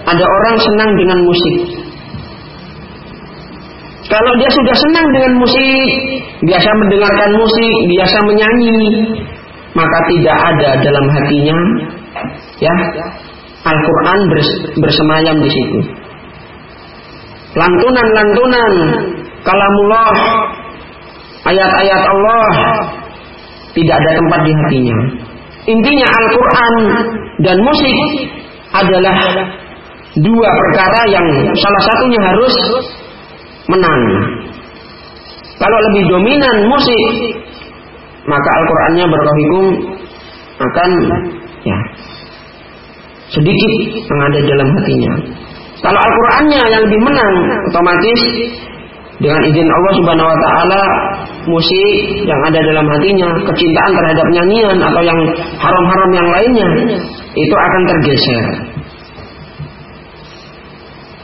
ada 0.04 0.26
orang 0.26 0.56
senang 0.58 0.92
dengan 0.98 1.22
musik. 1.24 1.85
Kalau 4.16 4.32
dia 4.40 4.48
sudah 4.48 4.76
senang 4.80 5.08
dengan 5.12 5.34
musik, 5.44 5.92
biasa 6.48 6.70
mendengarkan 6.72 7.32
musik, 7.36 7.76
biasa 7.92 8.18
menyanyi, 8.32 8.80
maka 9.76 9.98
tidak 10.08 10.38
ada 10.40 10.70
dalam 10.80 11.06
hatinya 11.12 11.60
ya 12.64 12.76
Al-Qur'an 13.68 14.20
bersemayam 14.80 15.36
di 15.44 15.52
situ. 15.52 15.80
Lantunan-lantunan 17.60 18.72
kalamullah, 19.44 20.16
ayat-ayat 21.52 22.02
Allah 22.08 22.48
tidak 23.76 23.96
ada 24.00 24.12
tempat 24.16 24.40
di 24.48 24.52
hatinya. 24.56 24.98
Intinya 25.66 26.08
Al-Quran 26.08 26.74
dan 27.44 27.58
musik 27.60 27.98
adalah 28.72 29.18
dua 30.24 30.50
perkara 30.56 31.02
yang 31.12 31.28
salah 31.60 31.84
satunya 31.84 32.22
harus 32.24 32.56
menang. 33.70 34.02
Kalau 35.56 35.78
lebih 35.92 36.04
dominan 36.12 36.56
musik, 36.68 37.06
maka 38.28 38.50
Al-Qur'annya 38.60 39.06
berkohikum 39.08 39.66
akan 40.56 40.90
ya 41.64 41.80
sedikit 43.32 43.74
yang 44.06 44.22
ada 44.32 44.40
dalam 44.46 44.68
hatinya. 44.80 45.14
Kalau 45.82 46.00
Al-Qur'annya 46.00 46.62
yang 46.70 46.82
lebih 46.90 47.00
menang, 47.02 47.36
otomatis 47.72 48.22
dengan 49.16 49.42
izin 49.48 49.68
Allah 49.72 49.94
Subhanahu 49.96 50.28
wa 50.28 50.40
taala 50.44 50.82
musik 51.48 52.28
yang 52.28 52.42
ada 52.52 52.60
dalam 52.60 52.86
hatinya, 52.90 53.30
kecintaan 53.48 53.92
terhadap 53.96 54.28
nyanyian 54.36 54.78
atau 54.82 55.02
yang 55.08 55.20
haram-haram 55.56 56.12
yang 56.12 56.28
lainnya 56.36 56.70
itu 57.32 57.56
akan 57.56 57.82
tergeser. 57.88 58.44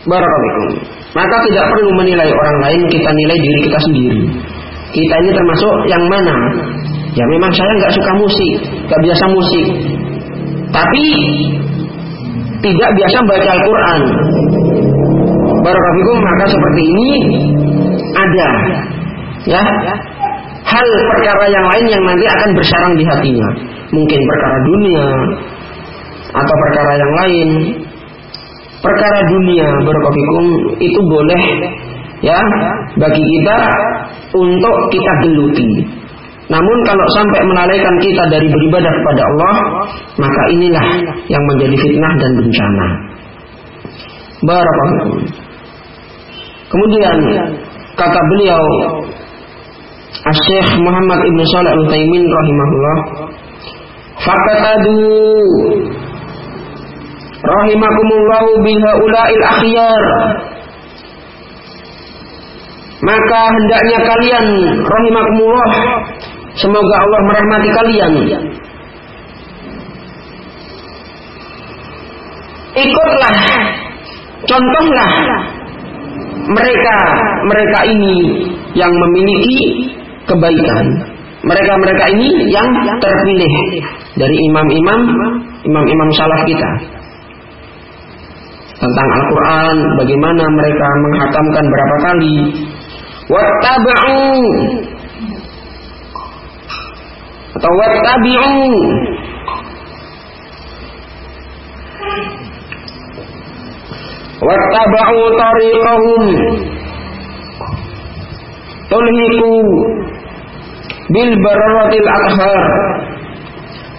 Barakallahu 0.02 1.01
Maka 1.12 1.36
tidak 1.52 1.66
perlu 1.76 1.92
menilai 2.00 2.30
orang 2.32 2.58
lain, 2.64 2.82
kita 2.88 3.10
nilai 3.12 3.38
diri 3.38 3.60
kita 3.68 3.80
sendiri. 3.84 4.22
Kita 4.92 5.16
ini 5.24 5.32
termasuk 5.36 5.74
yang 5.88 6.04
mana? 6.08 6.36
Ya 7.12 7.28
memang 7.28 7.52
saya 7.52 7.72
nggak 7.84 7.94
suka 7.96 8.12
musik, 8.16 8.56
nggak 8.88 9.02
biasa 9.04 9.26
musik. 9.36 9.68
Tapi 10.72 11.06
tidak 12.64 12.90
biasa 12.96 13.18
baca 13.28 13.50
Al-Quran. 13.52 14.02
Barakallahu 15.62 16.14
maka 16.24 16.46
seperti 16.48 16.82
ini 16.88 17.12
ada 18.16 18.50
ya 19.46 19.64
hal 20.64 20.88
perkara 21.12 21.46
yang 21.52 21.66
lain 21.76 21.86
yang 21.92 22.04
nanti 22.08 22.26
akan 22.26 22.50
bersarang 22.56 22.94
di 22.96 23.04
hatinya. 23.04 23.50
Mungkin 23.92 24.20
perkara 24.24 24.58
dunia 24.64 25.08
atau 26.32 26.56
perkara 26.64 26.92
yang 26.96 27.14
lain 27.20 27.48
perkara 28.82 29.20
dunia 29.30 29.68
berkofikum 29.86 30.46
itu 30.82 31.00
boleh 31.06 31.44
ya 32.26 32.38
bagi 32.98 33.22
kita 33.22 33.58
untuk 34.34 34.76
kita 34.90 35.12
geluti. 35.26 35.70
Namun 36.52 36.78
kalau 36.84 37.06
sampai 37.16 37.42
melalaikan 37.48 37.96
kita 38.04 38.24
dari 38.28 38.44
beribadah 38.52 38.92
kepada 38.92 39.22
Allah, 39.24 39.56
maka 40.20 40.42
inilah 40.52 40.88
yang 41.32 41.44
menjadi 41.48 41.76
fitnah 41.80 42.14
dan 42.20 42.32
bencana. 42.36 42.88
Barakallahu. 44.44 45.16
Kemudian 46.68 47.18
kata 47.96 48.20
beliau 48.36 48.64
Syekh 50.22 50.70
Muhammad 50.84 51.20
Ibn 51.24 51.40
Salih 51.56 51.72
Al-Taimin 51.72 52.24
rahimahullah, 52.28 52.98
"Fakatadu 54.20 55.00
rahimakumullahu 57.52 58.50
bihaula'il 58.64 59.44
akhyar. 59.44 60.04
Maka 63.02 63.40
hendaknya 63.50 63.98
kalian 64.06 64.46
rahimakumullah 64.86 65.72
semoga 66.54 66.96
Allah 67.02 67.22
merahmati 67.26 67.70
kalian. 67.74 68.14
Ikutlah 72.72 73.36
contohlah 74.48 75.12
mereka 76.56 76.98
mereka 77.50 77.80
ini 77.90 78.16
yang 78.78 78.94
memiliki 78.94 79.92
kebaikan. 80.30 80.86
Mereka-mereka 81.42 82.06
ini 82.14 82.54
yang 82.54 82.70
terpilih 83.02 83.54
dari 84.14 84.38
imam-imam 84.46 85.02
imam-imam 85.66 86.10
salaf 86.14 86.46
kita 86.46 87.01
tentang 88.82 89.10
Al-Quran, 89.14 89.78
bagaimana 90.02 90.44
mereka 90.50 90.88
menghatamkan 91.06 91.66
berapa 91.70 91.96
kali. 92.02 92.38
Wattaba'u 93.30 94.26
atau 97.62 97.72
wattabi'u. 97.78 98.58
Wattaba'u 104.42 105.20
tariqahum. 105.38 106.24
Tulhiku 108.90 109.56
bil 111.14 111.32
bararatil 111.40 112.10
akhar 112.10 112.64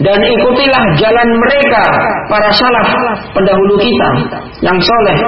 dan 0.03 0.19
ikutilah 0.19 0.85
jalan 0.99 1.29
mereka 1.31 1.83
para 2.27 2.49
salaf 2.51 2.89
pendahulu 3.31 3.75
kita 3.79 4.11
yang 4.67 4.79
soleh. 4.83 5.19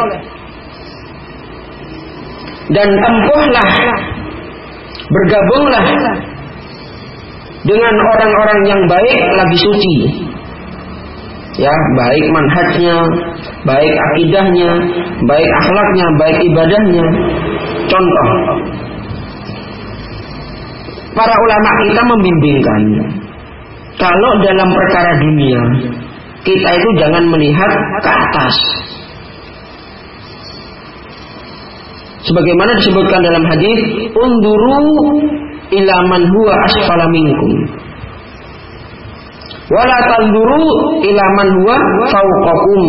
Dan 2.74 2.88
tempuhlah 2.88 3.70
bergabunglah 5.04 5.86
dengan 7.62 7.94
orang-orang 7.94 8.60
yang 8.66 8.82
baik 8.90 9.18
lagi 9.38 9.58
suci. 9.62 9.96
Ya 11.54 11.70
baik 11.70 12.24
manhajnya 12.34 12.98
baik 13.62 13.94
akidahnya 13.94 14.70
baik 15.22 15.50
akhlaknya 15.62 16.06
baik 16.18 16.38
ibadahnya. 16.50 17.06
Contoh 17.86 18.28
para 21.14 21.34
ulama 21.46 21.70
kita 21.86 22.02
membimbingkan 22.10 22.82
kalau 23.94 24.32
dalam 24.42 24.68
perkara 24.74 25.12
dunia 25.22 25.62
kita 26.44 26.68
itu 26.76 26.88
jangan 27.00 27.24
melihat 27.32 27.72
ke 28.04 28.10
atas. 28.12 28.56
Sebagaimana 32.24 32.72
disebutkan 32.80 33.20
dalam 33.20 33.44
hadis, 33.48 33.80
"Unduru 34.12 34.80
ila 35.72 35.96
man 36.08 36.22
huwa 36.24 36.52
asfala 36.68 37.04
minkum." 37.08 37.52
Wala 39.72 39.96
tanduru 40.12 40.64
ila 41.00 41.24
man 41.40 41.48
huwa 41.60 41.76
fawqakum. 42.12 42.82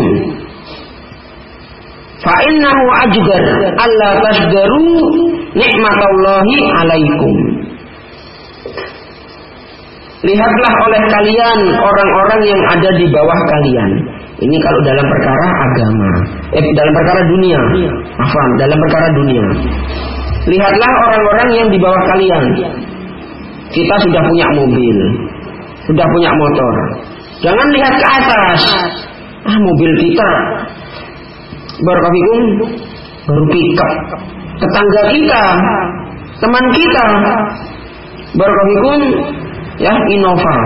Fa 2.19 2.35
innahu 2.43 2.83
ajdar 3.07 3.43
alla 3.79 4.09
tasdaru 4.19 4.87
nikmatallahi 5.55 6.57
alaikum. 6.83 7.35
Lihatlah 10.25 10.73
oleh 10.89 11.01
kalian 11.13 11.59
orang-orang 11.77 12.41
yang 12.49 12.61
ada 12.73 12.89
di 12.97 13.05
bawah 13.13 13.39
kalian. 13.45 13.91
Ini 14.35 14.57
kalau 14.57 14.79
dalam 14.81 15.05
perkara 15.05 15.47
agama, 15.69 16.09
eh, 16.49 16.65
dalam 16.73 16.93
perkara 16.97 17.21
dunia, 17.29 17.59
afan, 18.17 18.49
dalam 18.57 18.77
perkara 18.89 19.07
dunia. 19.13 19.45
Lihatlah 20.49 20.91
orang-orang 21.07 21.49
yang 21.53 21.67
di 21.69 21.77
bawah 21.77 22.03
kalian. 22.09 22.43
Kita 23.69 23.95
sudah 24.01 24.21
punya 24.25 24.47
mobil, 24.57 24.97
sudah 25.85 26.05
punya 26.09 26.31
motor. 26.33 26.73
Jangan 27.45 27.67
lihat 27.69 27.93
ke 27.93 28.07
atas. 28.09 28.61
Ah, 29.45 29.57
mobil 29.61 29.91
kita 30.01 30.29
berkafikum 31.85 32.39
baru 33.29 33.45
pickup. 33.53 33.93
Tetangga 34.57 35.03
kita, 35.13 35.43
teman 36.41 36.65
kita 36.73 37.05
berkafikum 38.33 39.01
ya 39.79 39.93
Innova. 40.11 40.57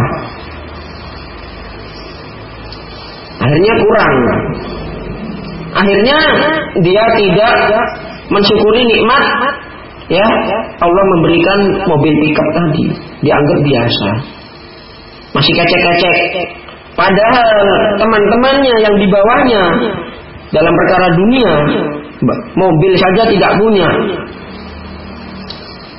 Akhirnya 3.39 3.73
kurang. 3.79 4.15
Akhirnya 5.69 6.17
dia 6.83 7.03
tidak 7.15 7.55
mensyukuri 8.29 8.81
nikmat. 8.83 9.23
Ya 10.09 10.25
Allah 10.81 11.03
memberikan 11.17 11.59
mobil 11.85 12.13
pickup 12.25 12.47
tadi. 12.57 12.85
Dianggap 13.21 13.59
biasa. 13.61 14.09
Masih 15.37 15.53
kecek-kecek. 15.53 16.17
Padahal 16.97 17.49
teman-temannya 17.95 18.75
yang 18.83 18.95
di 18.97 19.07
bawahnya 19.07 19.63
dalam 20.51 20.73
perkara 20.73 21.07
dunia 21.15 21.53
mobil 22.57 22.91
saja 22.97 23.23
tidak 23.29 23.51
punya. 23.61 23.89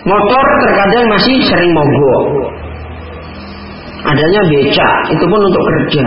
Motor 0.01 0.45
terkadang 0.67 1.07
masih 1.09 1.37
sering 1.47 1.71
mogok 1.73 2.25
adanya 4.05 4.41
beca 4.49 4.89
itu 5.13 5.25
pun 5.25 5.41
untuk 5.45 5.63
kerja 5.65 6.07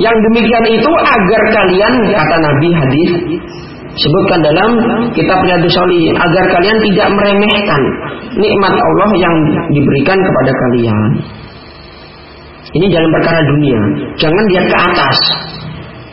yang 0.00 0.16
demikian 0.30 0.64
itu 0.72 0.90
agar 0.90 1.42
kalian 1.52 1.94
kata 2.16 2.36
Nabi 2.40 2.68
hadis 2.72 3.10
sebutkan 3.92 4.40
dalam 4.40 4.70
kitab 5.12 5.38
Riyadhus 5.44 5.74
Shalihin 5.74 6.16
agar 6.16 6.44
kalian 6.48 6.78
tidak 6.80 7.08
meremehkan 7.12 7.82
nikmat 8.40 8.72
Allah 8.72 9.10
yang 9.20 9.36
diberikan 9.72 10.16
kepada 10.16 10.52
kalian. 10.52 11.10
Ini 12.72 12.86
dalam 12.88 13.10
perkara 13.20 13.40
dunia. 13.44 13.80
Jangan 14.16 14.44
lihat 14.48 14.64
ke 14.64 14.76
atas. 14.80 15.18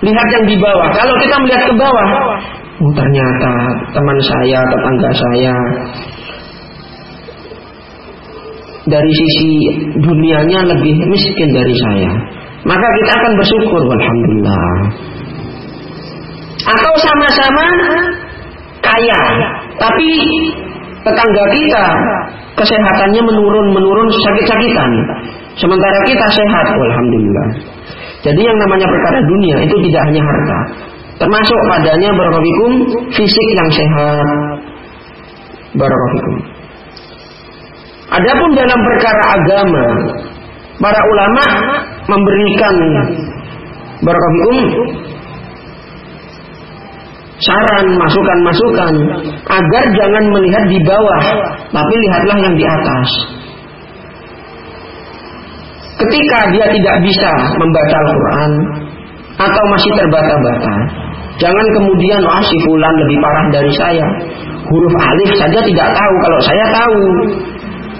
Lihat 0.04 0.28
yang 0.28 0.44
di 0.44 0.56
bawah. 0.60 0.92
Kalau 0.92 1.16
kita 1.24 1.36
melihat 1.40 1.64
ke 1.72 1.74
bawah, 1.80 2.08
oh, 2.84 2.92
ternyata 2.92 3.54
teman 3.96 4.18
saya, 4.28 4.60
tetangga 4.60 5.10
saya 5.16 5.56
dari 8.88 9.12
sisi 9.12 9.50
dunianya 10.00 10.60
lebih 10.72 10.96
miskin 11.10 11.50
dari 11.52 11.76
saya. 11.88 12.12
Maka 12.64 12.88
kita 13.02 13.12
akan 13.16 13.32
bersyukur, 13.40 13.82
alhamdulillah. 13.88 14.72
Atau 16.60 16.94
sama-sama 17.00 17.68
kaya, 18.84 19.24
tapi 19.80 20.10
tetangga 21.04 21.44
kita 21.56 21.86
kesehatannya 22.60 23.22
menurun 23.24 23.68
menurun 23.72 24.08
sakit-sakitan. 24.12 24.92
Sementara 25.56 26.00
kita 26.04 26.26
sehat, 26.36 26.66
alhamdulillah. 26.68 27.48
Jadi 28.20 28.42
yang 28.44 28.58
namanya 28.68 28.88
perkara 28.92 29.20
dunia 29.24 29.56
itu 29.64 29.76
tidak 29.88 30.02
hanya 30.12 30.22
harta, 30.24 30.60
termasuk 31.24 31.60
padanya 31.72 32.10
barakallahu 32.12 32.68
fisik 33.16 33.48
yang 33.56 33.70
sehat. 33.72 34.56
Barakallahu 35.80 36.59
Adapun 38.10 38.50
dalam 38.58 38.80
perkara 38.82 39.24
agama, 39.38 39.86
para 40.82 40.98
ulama 40.98 41.46
memberikan 42.10 42.76
barakallahu 44.02 44.58
saran, 47.40 47.86
masukan-masukan 47.96 48.94
agar 49.48 49.84
jangan 49.96 50.24
melihat 50.34 50.64
di 50.68 50.80
bawah, 50.84 51.24
tapi 51.72 51.94
lihatlah 52.08 52.38
yang 52.44 52.56
di 52.58 52.66
atas. 52.66 53.10
Ketika 56.00 56.40
dia 56.56 56.66
tidak 56.72 56.96
bisa 57.04 57.32
membaca 57.60 57.96
Al-Quran 58.00 58.52
atau 59.36 59.64
masih 59.76 59.92
terbata-bata, 60.00 60.76
jangan 61.44 61.68
kemudian 61.76 62.20
wah 62.24 62.40
si 62.44 62.56
fulan 62.64 62.94
lebih 63.04 63.18
parah 63.20 63.46
dari 63.52 63.74
saya. 63.76 64.08
Huruf 64.70 64.96
alif 64.96 65.32
saja 65.36 65.60
tidak 65.60 65.90
tahu 65.92 66.14
kalau 66.24 66.40
saya 66.46 66.66
tahu, 66.72 67.02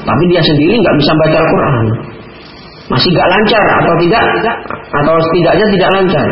tapi 0.04 0.24
dia 0.32 0.42
sendiri 0.44 0.74
nggak 0.80 0.96
bisa 1.00 1.12
baca 1.20 1.38
Al-Quran. 1.40 1.86
Masih 2.90 3.10
gak 3.14 3.30
lancar 3.30 3.66
atau 3.86 3.94
tidak 4.02 4.24
atau 4.90 5.14
setidaknya 5.22 5.66
tidak 5.78 5.90
lancar. 5.94 6.28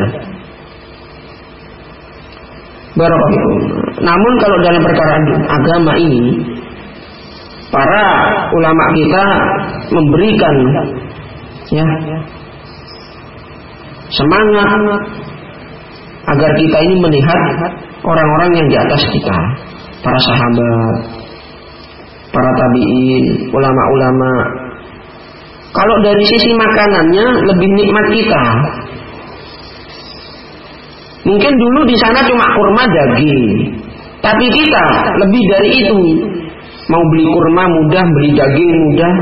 Barakallahu. 2.98 3.54
Namun 4.02 4.34
kalau 4.42 4.58
dalam 4.66 4.82
perkara 4.82 5.14
agama 5.54 5.94
ini 6.02 6.34
para 7.70 8.04
ulama 8.58 8.84
kita 8.98 9.24
memberikan 9.94 10.56
ya 11.70 11.86
semangat 14.10 14.82
agar 16.28 16.52
kita 16.58 16.78
ini 16.90 16.96
melihat 17.06 17.42
orang-orang 18.04 18.52
yang 18.58 18.68
di 18.68 18.78
atas 18.82 19.02
kita, 19.14 19.38
para 20.04 20.20
sahabat, 20.26 21.17
para 22.38 22.52
tabiin, 22.54 23.26
ulama-ulama. 23.50 24.34
Kalau 25.74 25.96
dari 26.06 26.24
sisi 26.30 26.54
makanannya 26.54 27.26
lebih 27.50 27.70
nikmat 27.74 28.06
kita, 28.14 28.44
Mungkin 31.28 31.54
dulu 31.60 31.80
di 31.84 31.96
sana 32.00 32.24
cuma 32.24 32.46
kurma 32.56 32.84
daging. 32.88 33.44
Tapi 34.24 34.46
kita 34.48 34.86
lebih 35.20 35.44
dari 35.52 35.70
itu. 35.84 36.00
Mau 36.88 37.04
beli 37.12 37.28
kurma 37.28 37.64
mudah, 37.68 38.06
beli 38.16 38.32
daging 38.32 38.72
mudah. 38.88 39.14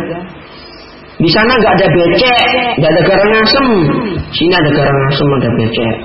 Di 1.17 1.29
sana 1.33 1.49
nggak 1.57 1.73
ada 1.81 1.87
becek, 1.89 2.77
nggak 2.77 2.91
ada 2.93 3.01
garang 3.09 3.33
asem. 3.41 3.67
Sini 4.37 4.53
ada 4.53 4.69
garang 4.69 4.99
asem, 5.09 5.27
ada 5.33 5.49
becek. 5.57 5.95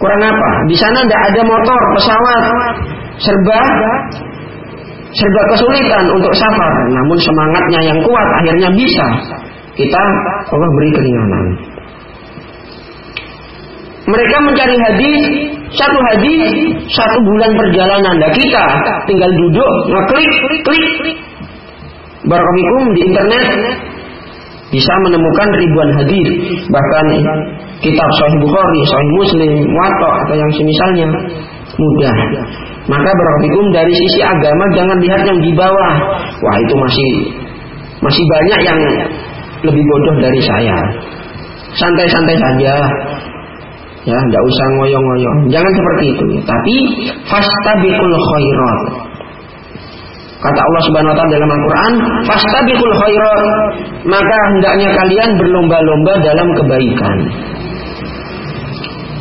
Kurang 0.00 0.22
apa? 0.24 0.50
Di 0.72 0.76
sana 0.80 0.98
nggak 1.04 1.22
ada 1.34 1.42
motor, 1.44 1.80
pesawat, 2.00 2.42
serba 3.20 3.60
serba 5.14 5.42
kesulitan 5.54 6.04
untuk 6.14 6.32
safar. 6.34 6.72
Namun 6.90 7.18
semangatnya 7.18 7.80
yang 7.90 7.98
kuat 8.02 8.28
akhirnya 8.42 8.68
bisa. 8.74 9.06
Kita 9.74 10.02
Allah 10.50 10.70
beri 10.76 10.90
keringanan. 10.92 11.46
Mereka 14.10 14.36
mencari 14.42 14.76
hadis, 14.90 15.22
satu 15.70 15.98
hadis, 16.10 16.50
satu 16.90 17.18
bulan 17.22 17.52
perjalanan. 17.54 18.14
Nah 18.18 18.30
kita 18.34 18.64
tinggal 19.06 19.30
duduk, 19.30 19.72
ngeklik, 19.92 20.32
klik. 20.66 20.94
Barakallahu 22.20 22.92
di 22.92 23.00
internet 23.06 23.46
bisa 24.70 24.92
menemukan 25.08 25.48
ribuan 25.56 25.90
hadis, 25.98 26.28
bahkan 26.70 27.06
kitab 27.82 28.10
Sahih 28.22 28.38
Bukhari, 28.38 28.80
Sahih 28.86 29.10
Muslim, 29.18 29.50
Muwatta 29.66 30.10
atau 30.26 30.34
yang 30.36 30.52
semisalnya 30.54 31.08
mudah. 31.78 32.16
Maka 32.90 33.10
barakallahu 33.12 33.70
dari 33.70 33.92
sisi 33.92 34.20
agama 34.24 34.64
jangan 34.74 34.98
lihat 34.98 35.22
yang 35.22 35.38
di 35.38 35.52
bawah. 35.54 35.94
Wah 36.42 36.56
itu 36.58 36.74
masih 36.74 37.10
masih 38.00 38.24
banyak 38.24 38.60
yang 38.64 38.80
lebih 39.62 39.82
bodoh 39.84 40.16
dari 40.18 40.40
saya. 40.42 40.76
Santai-santai 41.76 42.36
saja. 42.40 42.74
Ya, 44.00 44.16
tidak 44.16 44.42
usah 44.48 44.66
ngoyong-ngoyong. 44.80 45.38
Jangan 45.52 45.72
seperti 45.76 46.04
itu. 46.16 46.26
Tapi 46.48 46.76
fastabiqul 47.28 48.16
khairat. 48.16 48.80
Kata 50.40 50.56
Allah 50.56 50.82
Subhanahu 50.88 51.12
wa 51.12 51.16
taala 51.20 51.36
dalam 51.36 51.50
Al-Qur'an, 51.52 51.94
fastabiqul 52.24 52.94
khairat. 52.96 53.44
Maka 54.08 54.36
hendaknya 54.56 54.88
kalian 54.96 55.30
berlomba-lomba 55.36 56.12
dalam 56.24 56.48
kebaikan. 56.56 57.16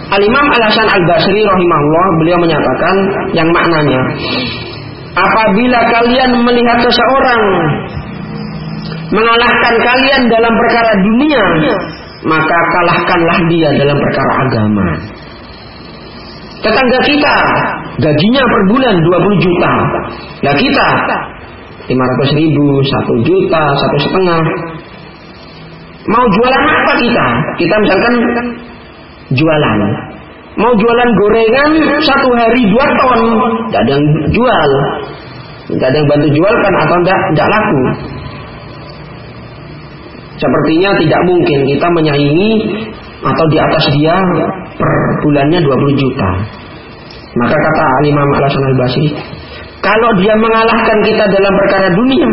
Al-Imam 0.09 0.45
Al-Hasan 0.57 0.87
Al-Basri 0.89 1.41
rahimahullah 1.45 2.07
beliau 2.17 2.37
menyatakan 2.41 2.95
yang 3.37 3.49
maknanya 3.53 4.01
apabila 5.13 5.79
kalian 5.93 6.31
melihat 6.41 6.77
seseorang 6.81 7.41
mengalahkan 9.13 9.75
kalian 9.77 10.21
dalam 10.29 10.53
perkara 10.53 10.91
dunia 10.97 11.45
maka 12.25 12.57
kalahkanlah 12.75 13.37
dia 13.47 13.69
dalam 13.79 13.97
perkara 14.01 14.33
agama. 14.43 14.87
Tetangga 16.59 16.99
kita 17.07 17.35
gajinya 18.03 18.43
per 18.43 18.61
bulan 18.67 18.95
20 18.99 19.45
juta. 19.45 19.73
Nah 20.43 20.53
kita 20.59 20.87
500 21.87 22.39
ribu, 22.39 22.65
1 22.83 23.29
juta, 23.29 23.63
satu 23.63 23.97
setengah. 24.03 24.43
Mau 26.09 26.25
jualan 26.27 26.63
apa 26.65 26.93
kita? 26.99 27.27
Kita 27.61 27.75
misalkan 27.79 28.13
jualan. 29.33 29.79
Mau 30.59 30.73
jualan 30.75 31.09
gorengan 31.15 31.71
satu 32.03 32.29
hari 32.35 32.61
dua 32.67 32.85
ton, 32.99 33.21
tidak 33.69 33.81
ada 33.85 33.91
yang 33.95 34.05
jual, 34.33 34.69
tidak 35.71 35.87
ada 35.87 35.97
yang 36.01 36.07
bantu 36.09 36.27
jualkan 36.35 36.73
atau 36.83 36.95
tidak, 36.99 37.19
tidak 37.31 37.47
laku. 37.47 37.81
Sepertinya 40.39 40.89
tidak 40.99 41.21
mungkin 41.27 41.59
kita 41.67 41.87
menyaingi 41.91 42.51
atau 43.19 43.45
di 43.51 43.57
atas 43.59 43.83
dia 43.99 44.15
per 44.79 44.91
bulannya 45.23 45.59
20 45.63 45.99
juta. 45.99 46.29
Maka 47.29 47.55
kata 47.55 47.85
Imam 48.07 48.27
Al-Hasan 48.39 48.63
Al-Basri, 48.73 49.07
kalau 49.79 50.11
dia 50.17 50.33
mengalahkan 50.35 50.97
kita 51.05 51.23
dalam 51.29 51.53
perkara 51.55 51.87
dunia, 51.93 52.29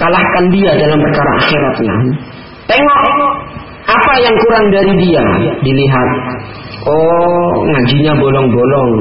kalahkan 0.00 0.44
dia 0.52 0.72
dalam 0.74 0.98
perkara 1.00 1.30
akhiratnya. 1.38 1.96
Tengok 2.64 2.98
apa 3.84 4.12
yang 4.24 4.34
kurang 4.46 4.66
dari 4.72 4.92
dia, 4.96 5.24
dilihat. 5.60 6.08
Oh, 6.84 7.52
ngajinya 7.64 8.12
bolong-bolong. 8.16 8.92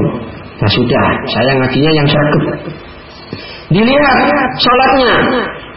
Nah 0.59 0.69
sudah, 0.71 1.07
saya 1.35 1.51
ngajinya 1.59 1.91
yang 1.91 2.07
sergap. 2.07 2.43
Dilihat 3.73 4.17
sholatnya, 4.61 5.13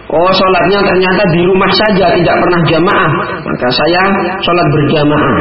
Oh 0.06 0.30
sholatnya 0.30 0.78
ternyata 0.86 1.22
di 1.34 1.40
rumah 1.42 1.70
saja 1.74 2.14
tidak 2.14 2.36
pernah 2.38 2.60
jamaah. 2.70 3.10
Maka 3.42 3.66
saya 3.74 4.02
sholat 4.38 4.66
berjamaah. 4.70 5.38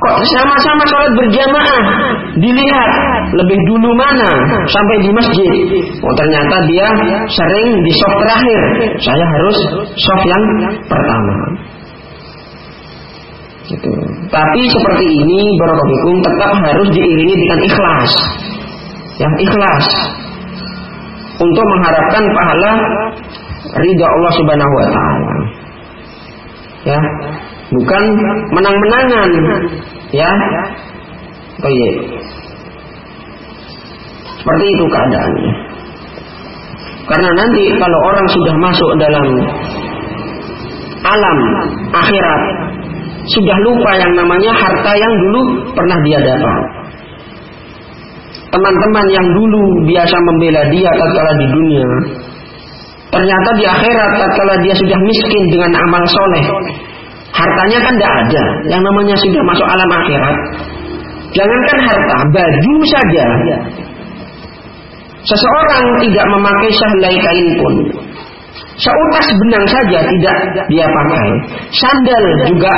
Kok 0.00 0.16
sama-sama 0.36 0.84
sholat 0.84 1.12
berjamaah? 1.16 1.80
Dilihat 2.36 2.90
lebih 3.32 3.58
dulu 3.64 3.96
mana? 3.96 4.28
Sampai 4.68 4.96
di 5.00 5.10
masjid. 5.12 5.52
Oh 6.04 6.14
ternyata 6.20 6.56
dia 6.68 6.88
sering 7.32 7.68
di 7.80 7.92
soft 7.96 8.16
terakhir. 8.28 8.60
Saya 9.00 9.24
harus 9.24 9.56
soft 9.96 10.24
yang 10.28 10.44
pertama 10.84 11.34
gitu. 13.70 13.90
Tapi 14.28 14.60
seperti 14.66 15.06
ini 15.06 15.40
Barokabikum 15.62 16.16
tetap 16.26 16.52
harus 16.58 16.88
diiringi 16.90 17.34
dengan 17.38 17.60
ikhlas 17.62 18.12
Yang 19.22 19.34
ikhlas 19.46 19.86
untuk 21.40 21.64
mengharapkan 21.64 22.24
pahala 22.36 22.72
ridha 23.80 24.06
Allah 24.06 24.32
Subhanahu 24.36 24.72
wa 24.76 24.86
taala. 24.92 25.34
Ya, 26.80 27.00
bukan 27.72 28.02
menang-menangan. 28.56 29.30
Ya. 30.12 30.32
Iya. 31.60 31.90
Seperti 34.40 34.64
itu 34.64 34.84
keadaannya. 34.88 35.52
Karena 37.04 37.30
nanti 37.36 37.62
kalau 37.76 37.98
orang 38.08 38.26
sudah 38.32 38.54
masuk 38.56 38.90
dalam 38.96 39.26
alam 41.04 41.38
akhirat, 41.90 42.42
sudah 43.36 43.56
lupa 43.66 43.90
yang 43.98 44.12
namanya 44.16 44.52
harta 44.54 44.92
yang 44.94 45.14
dulu 45.28 45.40
pernah 45.74 45.98
dia 46.06 46.18
dapat. 46.20 46.62
teman-teman 48.50 49.06
yang 49.14 49.26
dulu 49.30 49.62
biasa 49.86 50.16
membela 50.26 50.62
dia 50.74 50.90
tatkala 50.90 51.32
di 51.38 51.46
dunia 51.54 51.86
ternyata 53.14 53.50
di 53.54 53.64
akhirat 53.66 54.10
tatkala 54.18 54.54
dia 54.62 54.74
sudah 54.74 54.98
miskin 54.98 55.44
dengan 55.54 55.72
amal 55.86 56.02
soleh 56.02 56.44
hartanya 57.30 57.78
kan 57.78 57.92
tidak 57.94 58.12
ada. 58.26 58.44
Yang 58.66 58.82
namanya 58.84 59.14
sudah 59.22 59.42
masuk 59.46 59.66
alam 59.66 59.90
akhirat 60.02 60.36
jangankan 61.30 61.78
harta 61.86 62.16
baju 62.34 62.74
saja. 62.90 63.26
Seseorang 65.20 65.84
tidak 66.00 66.26
memakai 66.32 66.70
sehelai 66.72 67.14
kain 67.20 67.48
pun 67.60 67.74
seutas 68.80 69.26
benang 69.44 69.66
saja 69.68 69.98
tidak 70.02 70.36
dia 70.72 70.86
pakai 70.88 71.28
sandal 71.76 72.24
juga 72.48 72.74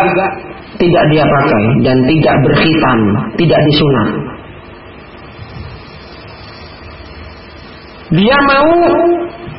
tidak 0.76 1.04
dia 1.14 1.24
pakai 1.24 1.64
dan 1.86 1.96
tidak 2.10 2.34
berkhitan 2.42 2.98
tidak 3.38 3.60
disunat 3.70 4.10
Dia 8.12 8.36
mau 8.44 8.68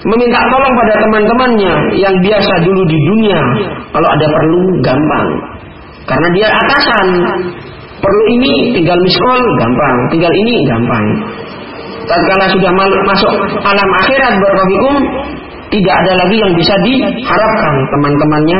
meminta 0.05 0.39
tolong 0.45 0.73
pada 0.77 0.93
teman-temannya 1.01 1.73
yang 1.97 2.15
biasa 2.21 2.53
dulu 2.61 2.81
di 2.85 2.97
dunia. 3.09 3.41
Kalau 3.89 4.09
ada 4.13 4.25
perlu 4.29 4.61
gampang. 4.85 5.27
Karena 6.05 6.27
dia 6.37 6.47
atasan. 6.53 7.07
Perlu 7.97 8.23
ini 8.35 8.75
tinggal 8.77 8.99
miskol 8.99 9.41
gampang, 9.57 9.95
tinggal 10.11 10.33
ini 10.45 10.55
gampang. 10.69 11.05
Tatkala 12.03 12.45
sudah 12.51 12.71
masuk 13.07 13.33
alam 13.63 13.89
akhirat 14.03 14.33
berrohikum, 14.37 14.95
tidak 15.73 15.95
ada 16.05 16.13
lagi 16.21 16.37
yang 16.37 16.53
bisa 16.53 16.73
diharapkan. 16.85 17.75
Teman-temannya 17.89 18.59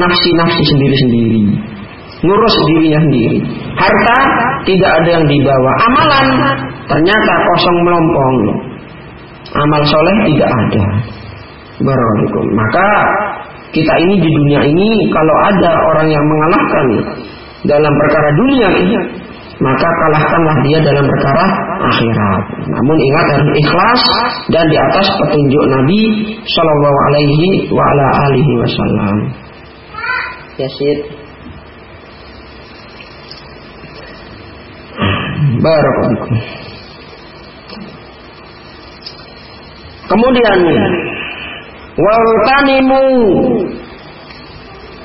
nafsi-nafsi 0.00 0.62
sendiri-sendiri. 0.72 1.42
Ngurus 2.24 2.56
dirinya 2.72 3.00
sendiri. 3.04 3.38
Harta 3.76 4.18
tidak 4.64 4.90
ada 5.04 5.10
yang 5.20 5.26
dibawa. 5.28 5.72
Amalan 5.84 6.26
ternyata 6.88 7.32
kosong 7.44 7.78
melompong. 7.84 8.36
Amal 9.52 9.82
soleh 9.84 10.16
tidak 10.32 10.48
ada. 10.48 10.84
Barakallahu. 11.76 12.48
Maka 12.56 12.88
kita 13.76 13.94
ini 14.00 14.14
di 14.16 14.30
dunia 14.32 14.60
ini 14.64 14.88
kalau 15.12 15.36
ada 15.52 15.70
orang 15.92 16.08
yang 16.08 16.24
mengalahkan 16.24 16.86
dalam 17.68 17.92
perkara 17.92 18.28
dunia 18.32 18.68
ini, 18.80 18.96
maka 19.60 19.88
kalahkanlah 19.88 20.56
dia 20.64 20.78
dalam 20.80 21.04
perkara 21.04 21.46
akhirat. 21.80 22.44
Namun 22.70 22.96
ingat 22.96 23.26
harus 23.36 23.52
ikhlas 23.60 24.02
dan 24.52 24.64
di 24.68 24.76
atas 24.76 25.06
petunjuk 25.20 25.64
Nabi 25.68 26.02
Shallallahu 26.44 26.98
Alaihi 27.10 27.48
wa 27.72 27.82
ala 27.82 28.06
alihi 28.30 28.52
Wasallam. 28.60 29.16
Yasid. 30.56 30.98
Barakallahu 35.60 36.36
Kemudian 40.06 40.58
waltanimu 41.98 43.04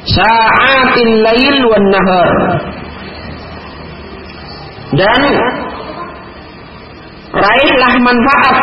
sa'atil 0.05 1.13
lail 1.25 1.57
wan 1.65 1.85
nahar. 1.89 2.33
Dan 4.91 5.21
raihlah 7.31 7.93
manfaat 8.03 8.55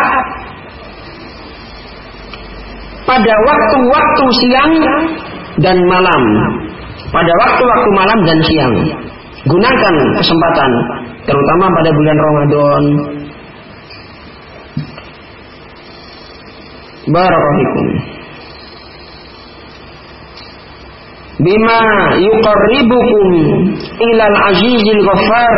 pada 3.08 3.34
waktu-waktu 3.48 4.24
siang 4.44 4.72
dan 5.64 5.76
malam. 5.88 6.22
Pada 7.08 7.32
waktu-waktu 7.40 7.88
malam 7.96 8.18
dan 8.28 8.38
siang. 8.44 8.74
Gunakan 9.48 9.94
kesempatan 10.20 10.70
terutama 11.24 11.64
pada 11.72 11.90
bulan 11.96 12.18
Ramadan, 12.20 12.82
Barakallahu 17.08 17.80
Bima 21.38 21.80
yuqarribukum 22.18 23.30
ilal 23.96 24.36
azizil 24.52 25.00
ghaffar 25.06 25.56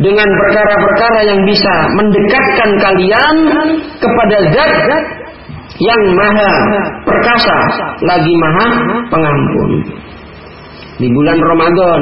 dengan 0.00 0.28
perkara-perkara 0.28 1.20
yang 1.28 1.40
bisa 1.44 1.74
mendekatkan 1.98 2.70
kalian 2.80 3.36
kepada 4.00 4.36
zat 4.56 4.72
yang 5.82 6.02
maha 6.16 6.50
perkasa 7.04 7.58
lagi 8.06 8.34
maha 8.38 8.66
pengampun 9.10 9.70
di 10.96 11.08
bulan 11.10 11.38
Ramadan 11.42 12.00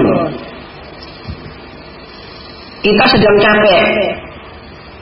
kita 2.80 3.04
sedang 3.10 3.36
capek 3.40 3.84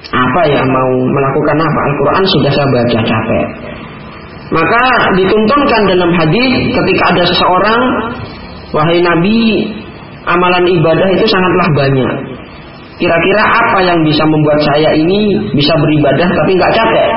apa 0.09 0.41
ya 0.49 0.63
mau 0.65 0.91
melakukan 1.05 1.57
apa? 1.61 1.81
Al-Quran 1.85 2.25
sudah 2.25 2.53
saya 2.53 2.69
baca 2.73 2.99
capek. 3.05 3.47
Maka 4.49 4.83
dituntunkan 5.21 5.83
dalam 5.93 6.11
hadis 6.17 6.73
ketika 6.73 7.03
ada 7.13 7.23
seseorang, 7.29 7.83
wahai 8.73 8.97
Nabi, 9.05 9.69
amalan 10.25 10.65
ibadah 10.65 11.09
itu 11.13 11.27
sangatlah 11.29 11.69
banyak. 11.77 12.15
Kira-kira 12.99 13.43
apa 13.47 13.79
yang 13.87 13.99
bisa 14.03 14.27
membuat 14.27 14.59
saya 14.75 14.91
ini 14.91 15.39
bisa 15.55 15.71
beribadah 15.79 16.29
tapi 16.35 16.51
nggak 16.59 16.73
capek? 16.75 17.09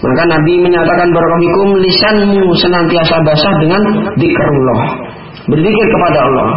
Maka 0.00 0.22
Nabi 0.30 0.54
menyatakan 0.62 1.08
barakallahu 1.10 1.76
lisanmu 1.82 2.46
senantiasa 2.54 3.18
basah 3.26 3.54
dengan 3.60 3.82
dikerullah. 4.14 4.80
Berzikir 5.50 5.86
kepada 5.90 6.18
Allah. 6.22 6.48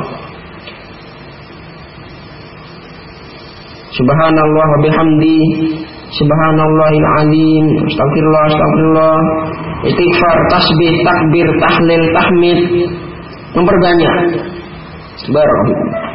Subhanallah 3.93 4.68
wa 4.74 4.80
bihamdi 4.82 5.38
Subhanallahil 6.18 7.07
azim 7.22 7.66
Astagfirullah 7.86 8.43
Astagfirullah 8.49 9.18
Istighfar, 9.86 10.38
tasbih, 10.49 10.93
takbir, 11.05 11.47
tahlil, 11.61 12.03
tahmid 12.09 12.59
Memperbanyak 13.53 14.14
Barakah 15.30 16.12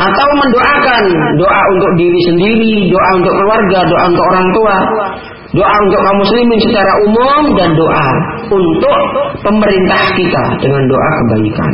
atau 0.00 0.28
mendoakan 0.32 1.04
doa 1.36 1.62
untuk 1.76 1.90
diri 2.00 2.20
sendiri, 2.32 2.88
doa 2.88 3.08
untuk 3.20 3.34
keluarga, 3.36 3.78
doa 3.84 4.04
untuk 4.08 4.24
orang 4.32 4.48
tua, 4.56 4.76
doa 5.52 5.74
untuk 5.84 6.00
kaum 6.00 6.18
muslimin 6.24 6.60
secara 6.64 6.92
umum 7.04 7.42
dan 7.58 7.70
doa 7.76 8.08
untuk 8.48 8.98
pemerintah 9.44 10.02
kita 10.16 10.44
dengan 10.64 10.82
doa 10.88 11.08
kebaikan. 11.20 11.72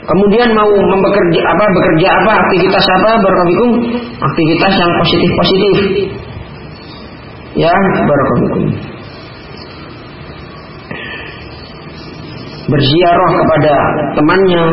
Kemudian 0.00 0.50
mau 0.50 0.66
bekerja 0.74 1.40
apa 1.46 1.64
bekerja 1.70 2.08
apa 2.10 2.32
aktivitas 2.42 2.82
apa 2.98 3.10
barakallahu 3.22 3.78
aktivitas 4.18 4.72
yang 4.74 4.92
positif 4.98 5.30
positif. 5.38 5.74
Ya 7.54 7.70
barakallahu. 8.08 8.90
Berziarah 12.70 13.30
kepada 13.34 13.74
temannya 14.14 14.64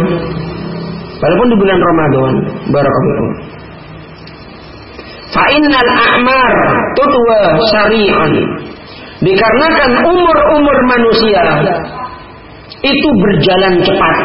walaupun 1.17 1.47
di 1.49 1.55
bulan 1.57 1.79
Ramadan 1.81 2.31
barakallahu. 2.69 3.27
Fa'innal 5.33 5.91
a'mar 5.91 6.51
tutwa 6.93 7.41
syari'an. 7.73 8.33
Dikarenakan 9.17 9.91
umur-umur 10.05 10.77
manusia 10.85 11.41
itu 12.85 13.07
berjalan 13.17 13.73
cepat. 13.81 14.15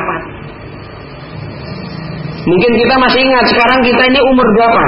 Mungkin 2.43 2.73
kita 2.75 2.95
masih 2.99 3.20
ingat 3.23 3.45
sekarang 3.49 3.81
kita 3.87 4.03
ini 4.12 4.20
umur 4.20 4.47
berapa? 4.59 4.83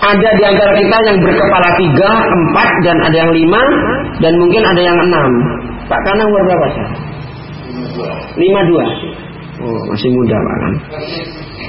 Ada 0.00 0.28
di 0.32 0.44
antara 0.48 0.72
kita 0.80 0.96
yang 1.12 1.18
berkepala 1.20 1.68
tiga, 1.76 2.10
empat, 2.24 2.70
dan 2.88 2.96
ada 3.04 3.16
yang 3.20 3.32
lima, 3.36 3.62
dan 4.16 4.32
mungkin 4.40 4.62
ada 4.64 4.80
yang 4.80 4.96
enam. 4.96 5.28
Pak 5.86 6.00
Kana 6.08 6.22
umur 6.24 6.42
berapa? 6.48 6.66
Lima 8.36 8.60
dua. 8.68 8.86
Oh 9.60 9.80
masih 9.92 10.08
muda 10.12 10.36
Pak 10.40 10.56
Kan. 10.56 10.74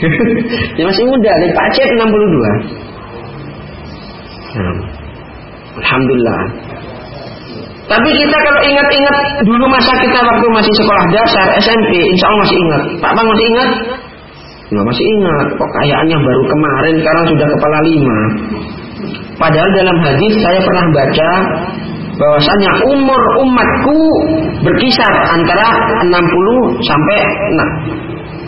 ya 0.80 0.84
masih 0.88 1.04
muda. 1.08 1.32
Dan 1.32 1.52
Pak 1.52 1.68
Cep 1.76 1.90
62. 2.00 2.08
Nah. 4.52 4.78
Alhamdulillah. 5.72 6.42
Tapi 7.92 8.10
kita 8.16 8.38
kalau 8.48 8.62
ingat-ingat 8.64 9.16
dulu 9.44 9.66
masa 9.68 9.92
kita 10.00 10.20
waktu 10.24 10.46
masih 10.48 10.74
sekolah 10.80 11.04
dasar 11.12 11.48
SMP, 11.60 11.92
insya 12.00 12.26
Allah 12.32 12.40
masih 12.48 12.58
ingat. 12.64 12.82
Pak 13.04 13.12
Bang 13.20 13.28
masih 13.28 13.46
ingat? 13.52 13.70
Nggak 14.72 14.86
masih 14.88 15.06
ingat. 15.20 15.48
Kok 15.60 15.70
kayaknya 15.76 16.18
baru 16.24 16.44
kemarin 16.48 16.94
sekarang 17.04 17.26
sudah 17.28 17.48
kepala 17.52 17.78
lima. 17.84 18.20
Padahal 19.36 19.70
dalam 19.76 19.98
hadis 20.06 20.34
saya 20.40 20.60
pernah 20.64 20.86
baca 20.96 21.30
bahwasanya 22.20 22.72
umur 22.92 23.22
umatku 23.44 24.00
berkisar 24.66 25.14
antara 25.32 25.68
60 26.04 26.12
sampai 26.84 27.18
nah, 27.56 27.70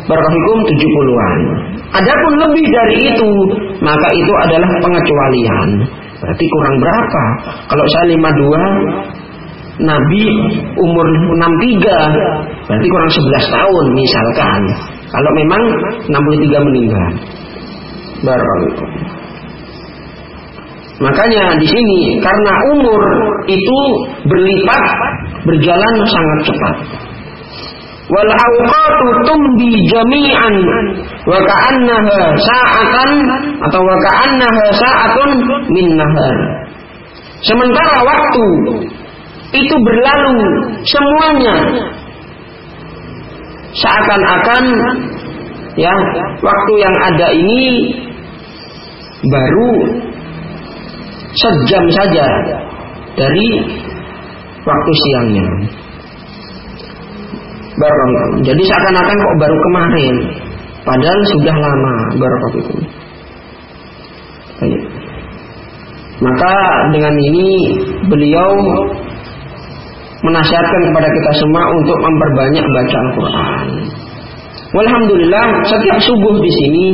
berhukum 0.08 0.58
70-an. 0.68 1.40
Adapun 1.94 2.34
lebih 2.42 2.66
dari 2.66 2.98
itu, 3.14 3.32
maka 3.86 4.08
itu 4.18 4.34
adalah 4.50 4.70
pengecualian. 4.82 5.70
Berarti 6.20 6.46
kurang 6.48 6.76
berapa? 6.80 7.24
Kalau 7.70 7.86
saya 7.92 8.06
52, 8.16 9.24
Nabi 9.84 10.24
umur 10.78 11.06
63 11.34 12.70
berarti 12.70 12.88
kurang 12.94 13.10
11 13.10 13.58
tahun 13.58 13.86
misalkan 13.98 14.62
Kalau 15.10 15.32
memang 15.34 15.62
63 16.14 16.68
meninggal. 16.70 17.12
Barakallahu. 18.22 19.13
Makanya 21.02 21.58
di 21.58 21.66
sini 21.66 22.22
karena 22.22 22.54
umur 22.78 23.02
itu 23.50 23.80
berlipat 24.30 24.84
berjalan 25.42 25.96
sangat 26.06 26.40
cepat. 26.46 26.76
Wal 28.14 28.30
awqatu 28.30 29.08
tumbi 29.26 29.74
jami'an 29.90 30.56
wa 31.26 31.40
ka'annaha 31.40 32.20
sa'atan 32.38 33.12
atau 33.64 33.82
wa 33.82 33.96
ka'annaha 34.06 34.66
sa'atun 34.76 35.30
min 35.74 35.88
nahar. 35.98 36.38
Sementara 37.42 38.06
waktu 38.06 38.46
itu 39.58 39.76
berlalu 39.82 40.38
semuanya 40.86 41.56
seakan-akan 43.74 44.64
ya 45.74 45.94
waktu 46.38 46.74
yang 46.78 46.96
ada 47.02 47.28
ini 47.34 47.64
baru 49.26 49.74
sejam 51.34 51.86
saja 51.94 52.28
dari 53.18 53.48
waktu 54.64 54.92
siangnya. 54.94 55.48
Baru 57.74 58.06
Jadi 58.46 58.62
seakan-akan 58.70 59.18
kok 59.18 59.38
baru 59.42 59.58
kemarin, 59.58 60.16
padahal 60.86 61.20
sudah 61.38 61.56
lama 61.58 61.96
itu. 62.62 62.76
Maka 66.22 66.56
dengan 66.94 67.16
ini 67.18 67.50
beliau 68.08 68.50
menasihatkan 70.24 70.82
kepada 70.88 71.10
kita 71.10 71.32
semua 71.42 71.64
untuk 71.76 71.98
memperbanyak 72.00 72.64
baca 72.64 72.98
Al-Quran. 73.10 73.68
Alhamdulillah 74.74 75.46
setiap 75.68 75.98
subuh 76.02 76.36
di 76.40 76.52
sini 76.64 76.86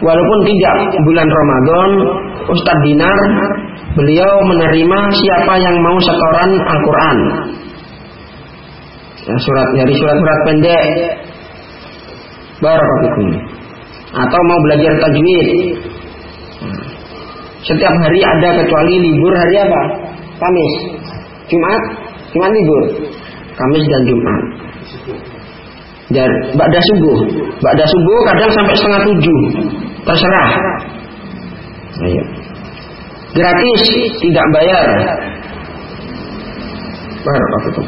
walaupun 0.00 0.38
tidak 0.48 0.74
bulan 1.04 1.28
Ramadan, 1.28 1.90
Ustadz 2.48 2.82
Dinar 2.86 3.18
beliau 3.94 4.34
menerima 4.48 4.98
siapa 5.12 5.54
yang 5.60 5.76
mau 5.80 5.96
setoran 6.00 6.50
Al-Quran. 6.56 7.18
Ya, 9.22 9.34
surat 9.38 9.68
dari 9.78 9.94
surat-surat 9.94 10.38
pendek 10.50 10.82
Barakallahu 12.58 13.22
Atau 14.10 14.40
mau 14.46 14.58
belajar 14.66 14.92
tajwid. 14.98 15.48
Setiap 17.62 17.94
hari 17.94 18.20
ada 18.22 18.48
kecuali 18.58 18.94
libur 18.98 19.32
hari 19.34 19.54
apa? 19.62 19.82
Kamis. 20.38 20.74
Jumat, 21.46 21.82
Jumat 22.34 22.50
libur. 22.50 22.82
Kamis 23.54 23.84
dan 23.86 24.02
Jumat. 24.10 24.42
Dan 26.12 26.30
ba'da 26.58 26.80
subuh. 26.92 27.18
Ba'da 27.62 27.84
subuh 27.86 28.18
kadang 28.30 28.50
sampai 28.50 28.74
setengah 28.74 29.00
tujuh. 29.06 29.40
Terserah. 30.02 30.50
Ayo. 32.02 32.41
Gratis, 33.32 33.82
tidak 34.20 34.46
bayar. 34.52 34.86
Barakallahu 37.24 37.80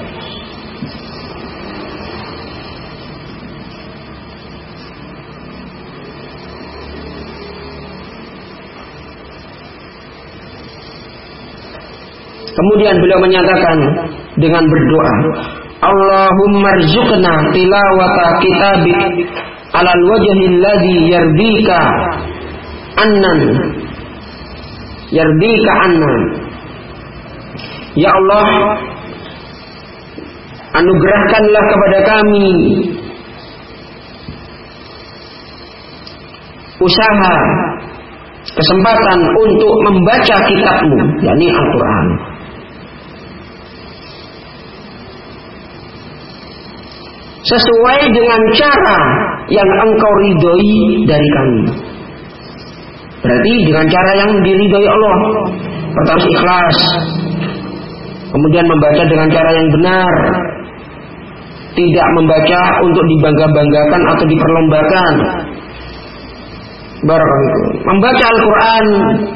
Kemudian 12.55 12.97
beliau 12.97 13.20
menyatakan 13.20 13.78
dengan 14.40 14.64
berdoa, 14.64 15.14
Allahumma 15.84 16.70
rzuqna 16.80 17.53
tilawata 17.53 18.26
kitabik 18.40 19.28
alal 19.76 20.03
wajhil 20.09 20.57
ladzi 20.57 20.99
yardika 21.12 21.80
annan 22.97 23.38
yardika 25.14 25.70
annan 25.86 26.22
Ya 27.94 28.10
Allah 28.10 28.46
anugerahkanlah 30.74 31.64
kepada 31.70 31.98
kami 32.02 32.50
usaha 36.82 37.36
kesempatan 38.42 39.20
untuk 39.38 39.74
membaca 39.86 40.36
kitabmu 40.50 40.98
yakni 41.22 41.46
Al-Qur'an 41.54 42.06
sesuai 47.44 48.00
dengan 48.10 48.40
cara 48.58 49.00
yang 49.52 49.68
engkau 49.68 50.12
ridhoi 50.24 50.74
dari 51.06 51.28
kami. 51.38 51.93
Berarti 53.25 53.53
dengan 53.64 53.87
cara 53.89 54.11
yang 54.20 54.31
diridhoi 54.45 54.89
Allah. 54.89 55.16
Pertama 55.97 56.25
ikhlas. 56.29 56.79
Kemudian 58.29 58.66
membaca 58.68 59.03
dengan 59.09 59.29
cara 59.33 59.51
yang 59.57 59.68
benar. 59.81 60.14
Tidak 61.75 62.09
membaca 62.20 62.61
untuk 62.85 63.05
dibangga-banggakan 63.16 64.03
atau 64.12 64.25
diperlombakan. 64.29 65.14
Barakallahu. 67.05 67.64
Membaca 67.85 68.25
Al-Quran 68.29 68.85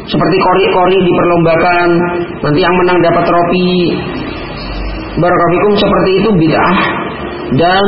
seperti 0.04 0.36
kori-kori 0.36 0.98
diperlombakan. 1.08 1.88
Nanti 2.44 2.60
yang 2.60 2.74
menang 2.84 2.98
dapat 3.00 3.24
trofi. 3.24 3.72
Barakallahu 5.18 5.72
seperti 5.74 6.10
itu 6.22 6.30
bid'ah 6.38 6.76
dan 7.58 7.86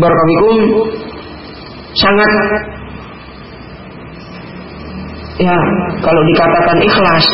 barakallahu 0.00 0.88
sangat 1.94 2.32
ya 5.38 5.58
kalau 6.02 6.22
dikatakan 6.34 6.78
ikhlas 6.82 7.26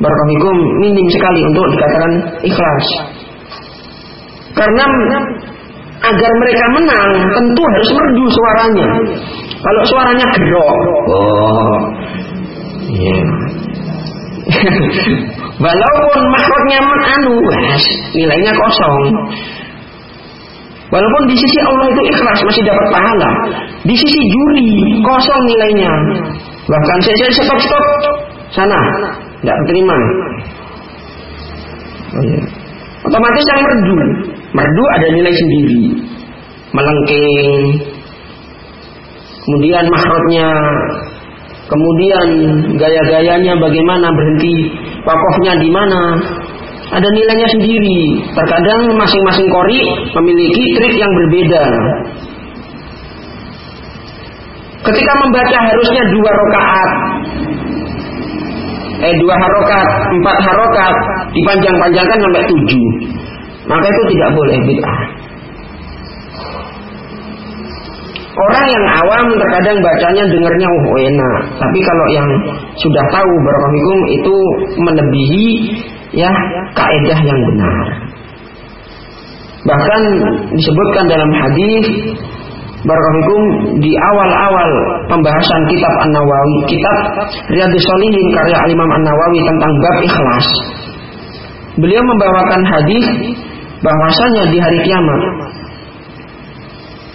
barakallahu 0.00 0.52
minim 0.80 1.06
sekali 1.08 1.40
untuk 1.52 1.64
dikatakan 1.72 2.12
ikhlas. 2.44 2.86
Karena 4.56 4.84
agar 6.00 6.30
mereka 6.40 6.64
menang 6.76 7.10
tentu 7.32 7.62
harus 7.64 7.90
merdu 7.92 8.24
suaranya. 8.28 8.88
Kalau 9.56 9.82
suaranya 9.88 10.26
gerok. 10.36 10.76
Oh. 11.08 11.78
Iya. 12.86 13.20
Walaupun 15.64 16.18
makhluknya 16.30 16.78
anu 16.84 17.34
nilainya 18.14 18.52
kosong. 18.54 19.02
Walaupun 20.86 21.22
di 21.26 21.34
sisi 21.34 21.58
Allah 21.66 21.86
itu 21.90 22.02
ikhlas 22.14 22.38
masih 22.46 22.62
dapat 22.62 22.86
pahala. 22.94 23.30
Di 23.82 23.94
sisi 23.96 24.20
juri 24.30 24.70
kosong 25.02 25.42
nilainya. 25.50 25.92
Bahkan 26.66 26.98
saya, 27.06 27.16
saya 27.30 27.30
stop 27.46 27.60
stop 27.62 27.84
sana 28.50 28.80
tidak 29.42 29.58
terima. 29.70 29.96
Oh, 32.16 32.22
iya. 32.26 32.40
Otomatis 33.06 33.44
yang 33.46 33.60
merdu, 33.62 33.96
merdu 34.50 34.84
ada 34.98 35.06
nilai 35.14 35.30
sendiri, 35.30 35.82
melengking, 36.74 37.62
kemudian 39.46 39.84
makrotnya, 39.86 40.48
kemudian 41.70 42.26
gaya-gayanya 42.74 43.54
bagaimana 43.62 44.10
berhenti, 44.10 44.74
wakohnya 45.06 45.54
di 45.62 45.70
mana, 45.70 46.02
ada 46.90 47.08
nilainya 47.14 47.48
sendiri. 47.54 47.98
Terkadang 48.34 48.90
masing-masing 48.98 49.46
kori 49.50 49.80
memiliki 50.18 50.64
trik 50.74 50.94
yang 50.98 51.12
berbeda. 51.14 51.64
Ketika 54.86 55.12
membaca 55.18 55.58
harusnya 55.66 56.02
dua 56.14 56.30
rokaat, 56.30 56.90
eh 59.02 59.14
dua 59.18 59.34
harokat, 59.34 59.88
empat 60.14 60.36
harokat, 60.46 60.94
dipanjang-panjangkan 61.34 62.18
sampai 62.22 62.42
tujuh. 62.46 62.86
Maka 63.66 63.86
itu 63.90 64.02
tidak 64.14 64.30
boleh 64.38 64.56
bid'ah. 64.62 65.00
Orang 68.36 68.66
yang 68.68 68.84
awam 69.00 69.26
terkadang 69.40 69.80
bacanya 69.80 70.22
dengarnya 70.28 70.68
oh 70.68 70.96
enak, 71.00 71.40
tapi 71.56 71.78
kalau 71.80 72.06
yang 72.12 72.28
sudah 72.76 73.04
tahu 73.08 73.32
barakallahu 73.32 73.96
itu 74.12 74.36
melebihi 74.76 75.48
ya 76.12 76.30
kaidah 76.76 77.20
yang 77.24 77.40
benar. 77.48 77.84
Bahkan 79.66 80.00
disebutkan 80.52 81.04
dalam 81.10 81.30
hadis 81.32 81.86
Barakallahu 82.84 83.36
di 83.80 83.92
awal-awal 83.96 84.70
pembahasan 85.08 85.62
kitab 85.72 85.94
An-Nawawi, 86.04 86.56
kitab 86.68 86.96
Riyadhus 87.48 87.82
Shalihin 87.82 88.26
karya 88.36 88.58
Imam 88.68 88.90
An-Nawawi 88.92 89.40
tentang 89.40 89.72
bab 89.80 89.96
ikhlas. 90.04 90.46
Beliau 91.80 92.04
membawakan 92.04 92.62
hadis 92.68 93.06
bahwasanya 93.80 94.44
di 94.52 94.58
hari 94.60 94.78
kiamat 94.84 95.20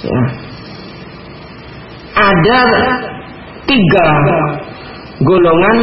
ya, 0.06 0.22
ada 2.14 2.60
tiga 3.66 4.08
golongan 5.22 5.78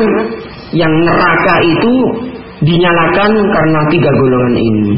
yang 0.75 0.91
neraka 0.91 1.55
itu 1.65 1.95
dinyalakan 2.63 3.31
karena 3.31 3.81
tiga 3.91 4.11
golongan 4.11 4.55
ini. 4.59 4.95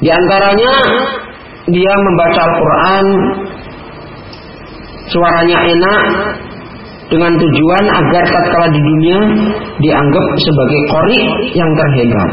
Di 0.00 0.08
antaranya 0.08 0.72
dia 1.68 1.92
membaca 1.92 2.40
Al-Quran 2.40 3.06
suaranya 5.10 5.58
enak 5.68 6.02
dengan 7.10 7.32
tujuan 7.34 7.84
agar 7.90 8.24
tatkala 8.24 8.68
di 8.70 8.80
dunia 8.80 9.18
dianggap 9.82 10.26
sebagai 10.40 10.80
kori 10.88 11.20
yang 11.58 11.70
terhebat. 11.74 12.30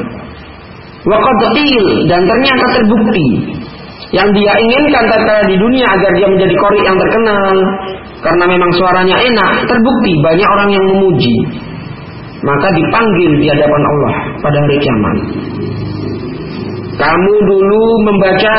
Waqadil 1.07 1.85
dan 2.07 2.21
ternyata 2.23 2.65
terbukti 2.77 3.27
yang 4.15 4.29
dia 4.31 4.53
inginkan 4.55 5.03
tatkala 5.11 5.43
di 5.49 5.55
dunia 5.57 5.83
agar 5.83 6.11
dia 6.15 6.27
menjadi 6.29 6.55
kori 6.55 6.79
yang 6.85 6.95
terkenal 6.95 7.55
karena 8.21 8.45
memang 8.49 8.71
suaranya 8.77 9.17
enak, 9.17 9.51
terbukti 9.65 10.11
banyak 10.23 10.47
orang 10.47 10.69
yang 10.71 10.85
memuji. 10.85 11.35
Maka 12.37 12.69
dipanggil 12.69 13.31
di 13.41 13.45
hadapan 13.49 13.81
Allah 13.81 14.13
pada 14.45 14.57
hari 14.61 14.77
kiamat. 14.77 15.17
Kamu 16.97 17.33
dulu 17.45 17.83
membaca 18.09 18.55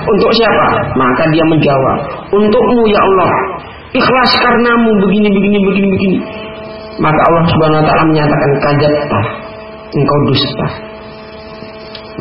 untuk 0.00 0.30
siapa? 0.32 0.68
Maka 0.96 1.22
dia 1.28 1.44
menjawab, 1.44 1.98
untukmu 2.32 2.82
ya 2.88 3.00
Allah. 3.04 3.32
Ikhlas 3.92 4.30
karenamu 4.40 4.90
begini 5.04 5.28
begini 5.28 5.58
begini 5.60 5.88
begini. 5.92 6.18
Maka 7.04 7.20
Allah 7.20 7.44
Subhanahu 7.52 7.80
wa 7.84 7.86
taala 7.88 8.04
menyatakan 8.08 8.50
kadzabta. 8.64 9.20
Engkau 9.92 10.18
dusta. 10.32 10.66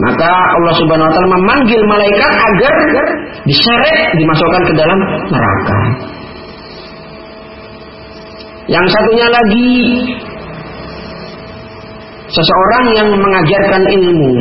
Maka 0.03 0.27
Allah 0.27 0.73
Subhanahu 0.75 1.07
wa 1.07 1.13
taala 1.15 1.29
memanggil 1.39 1.81
malaikat 1.87 2.33
agar 2.35 2.75
diseret 3.47 4.11
dimasukkan 4.19 4.61
ke 4.67 4.73
dalam 4.75 4.99
neraka. 5.31 5.79
Yang 8.67 8.85
satunya 8.91 9.27
lagi 9.31 9.71
seseorang 12.27 12.85
yang 12.95 13.07
mengajarkan 13.15 13.81
ilmu. 13.87 14.31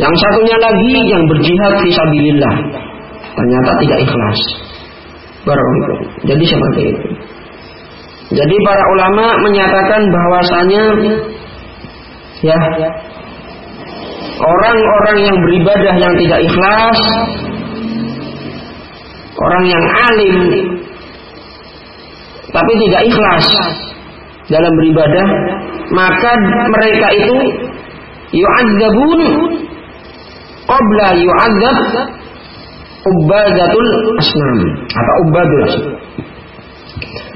Yang 0.00 0.14
satunya 0.16 0.56
lagi 0.56 0.94
yang 1.12 1.22
berjihad 1.28 1.72
fisabilillah. 1.84 2.54
Ternyata 3.36 3.70
tidak 3.84 3.98
ikhlas. 4.08 4.40
Barakallahu. 5.44 6.04
Jadi 6.24 6.44
seperti 6.44 6.80
itu. 6.88 7.04
Jadi 8.30 8.56
para 8.62 8.84
ulama 8.94 9.26
menyatakan 9.42 10.00
bahwasanya 10.06 10.82
ya 12.40 12.58
orang-orang 14.40 15.18
yang 15.28 15.36
beribadah 15.44 15.94
yang 15.98 16.14
tidak 16.16 16.40
ikhlas 16.48 17.00
orang 19.36 19.64
yang 19.68 19.84
alim 20.08 20.38
tapi 22.50 22.72
tidak 22.88 23.02
ikhlas 23.12 23.46
dalam 24.48 24.72
beribadah 24.80 25.26
maka 25.92 26.30
mereka 26.72 27.08
itu 27.14 27.38
yu'adzabun 28.30 29.20
qabla 30.70 31.08
yu'adzab 31.18 31.78
ubadatul 33.10 33.90
asnam 34.22 34.58
atau 34.86 35.14
ubadul 35.26 35.62
asnam 35.66 36.00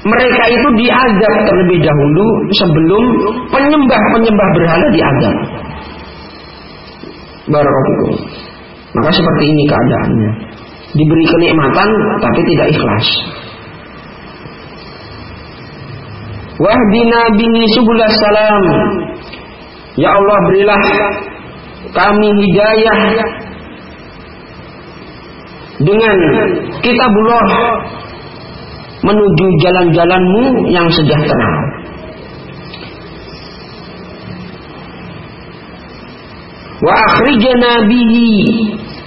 mereka 0.05 0.43
itu 0.53 0.67
diazab 0.85 1.33
terlebih 1.49 1.81
dahulu 1.81 2.27
sebelum 2.61 3.03
penyembah-penyembah 3.49 4.49
berhala 4.53 4.87
diazab. 4.93 5.35
Barakallahu. 7.49 8.13
Maka 8.93 9.09
seperti 9.09 9.43
ini 9.49 9.63
keadaannya. 9.65 10.31
Diberi 10.93 11.25
kenikmatan 11.25 11.89
tapi 12.21 12.41
tidak 12.53 12.67
ikhlas. 12.77 13.07
Wahdina 16.61 17.21
bihi 17.35 17.61
subulas 17.73 18.13
salam. 18.21 18.63
Ya 19.97 20.13
Allah 20.13 20.37
berilah 20.47 20.81
kami 21.95 22.27
hidayah 22.43 22.99
dengan 25.79 26.17
kitabullah 26.83 27.47
menuju 29.03 29.45
jalan-jalanmu 29.63 30.43
yang 30.71 30.87
sejahtera. 30.91 31.51
Wa 36.83 36.91
akhrijana 36.91 37.87
bihi 37.87 38.29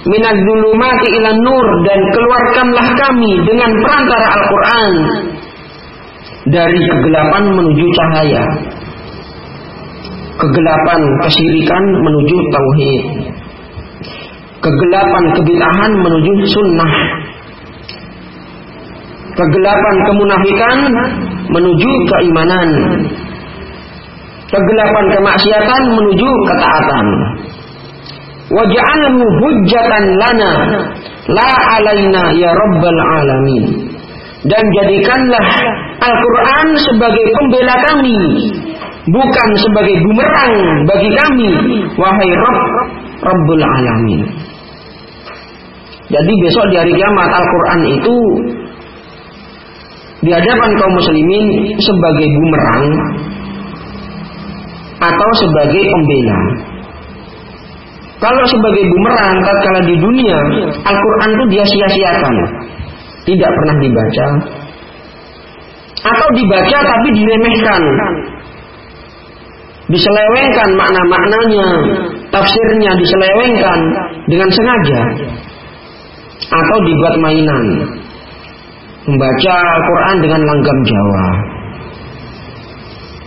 minaz 0.09 0.37
zulumati 0.41 1.07
ila 1.21 1.31
nur 1.37 1.67
dan 1.85 1.99
keluarkanlah 2.11 2.87
kami 2.97 3.31
dengan 3.45 3.71
perantara 3.85 4.27
Al-Qur'an 4.35 4.93
dari 6.49 6.79
kegelapan 6.79 7.43
menuju 7.53 7.85
cahaya. 7.93 8.43
Kegelapan 10.39 11.01
kesyirikan 11.27 11.83
menuju 11.99 12.37
tauhid. 12.47 13.03
Kegelapan 14.59 15.23
kebid'ahan 15.35 15.91
menuju 15.99 16.33
sunnah 16.47 16.93
Kegelapan 19.39 19.95
kemunafikan 20.03 20.77
menuju 21.47 21.91
keimanan. 22.11 22.69
Kegelapan 24.51 25.05
kemaksiatan 25.15 25.83
menuju 25.95 26.29
ketaatan. 26.43 27.07
Waj'alhu 28.51 29.23
hujjatan 29.39 30.05
lana 30.19 30.53
la 31.31 31.51
alaina 31.79 32.23
ya 32.35 32.51
rabbal 32.51 32.99
alamin. 33.15 33.63
Dan 34.43 34.63
jadikanlah 34.75 35.45
Al-Quran 36.03 36.67
sebagai 36.79 37.25
pembela 37.39 37.75
kami 37.91 38.19
Bukan 39.09 39.49
sebagai 39.57 39.95
bumerang 40.05 40.53
bagi 40.85 41.09
kami 41.09 41.49
Wahai 41.97 42.29
Rabb 42.29 42.61
Rabbul 43.25 43.63
Alamin 43.63 44.21
Jadi 46.09 46.33
besok 46.41 46.65
di 46.69 46.75
hari 46.77 46.93
kiamat 46.93 47.29
Al-Quran 47.29 47.79
itu 47.89 48.17
di 50.19 50.31
hadapan 50.35 50.69
kaum 50.75 50.93
muslimin 50.99 51.45
sebagai 51.79 52.27
bumerang 52.27 52.83
atau 54.99 55.29
sebagai 55.39 55.79
pembela. 55.79 56.39
Kalau 58.19 58.43
sebagai 58.51 58.83
bumerang 58.83 59.39
tatkala 59.47 59.79
di 59.87 59.95
dunia 59.95 60.37
Al-Qur'an 60.83 61.29
itu 61.39 61.43
dia 61.55 61.63
sia-siakan. 61.63 62.35
Tidak 63.23 63.47
pernah 63.47 63.75
dibaca 63.79 64.27
atau 65.99 66.27
dibaca 66.35 66.77
tapi 66.83 67.07
diremehkan. 67.15 67.81
Diselewengkan 69.89 70.69
makna-maknanya, 70.77 71.67
tafsirnya 72.29 72.91
diselewengkan 72.93 73.79
dengan 74.29 74.49
sengaja 74.53 75.01
atau 76.45 76.77
dibuat 76.85 77.15
mainan 77.17 77.65
membaca 79.09 79.53
Al-Quran 79.57 80.15
dengan 80.21 80.41
langgam 80.45 80.77
Jawa. 80.85 81.27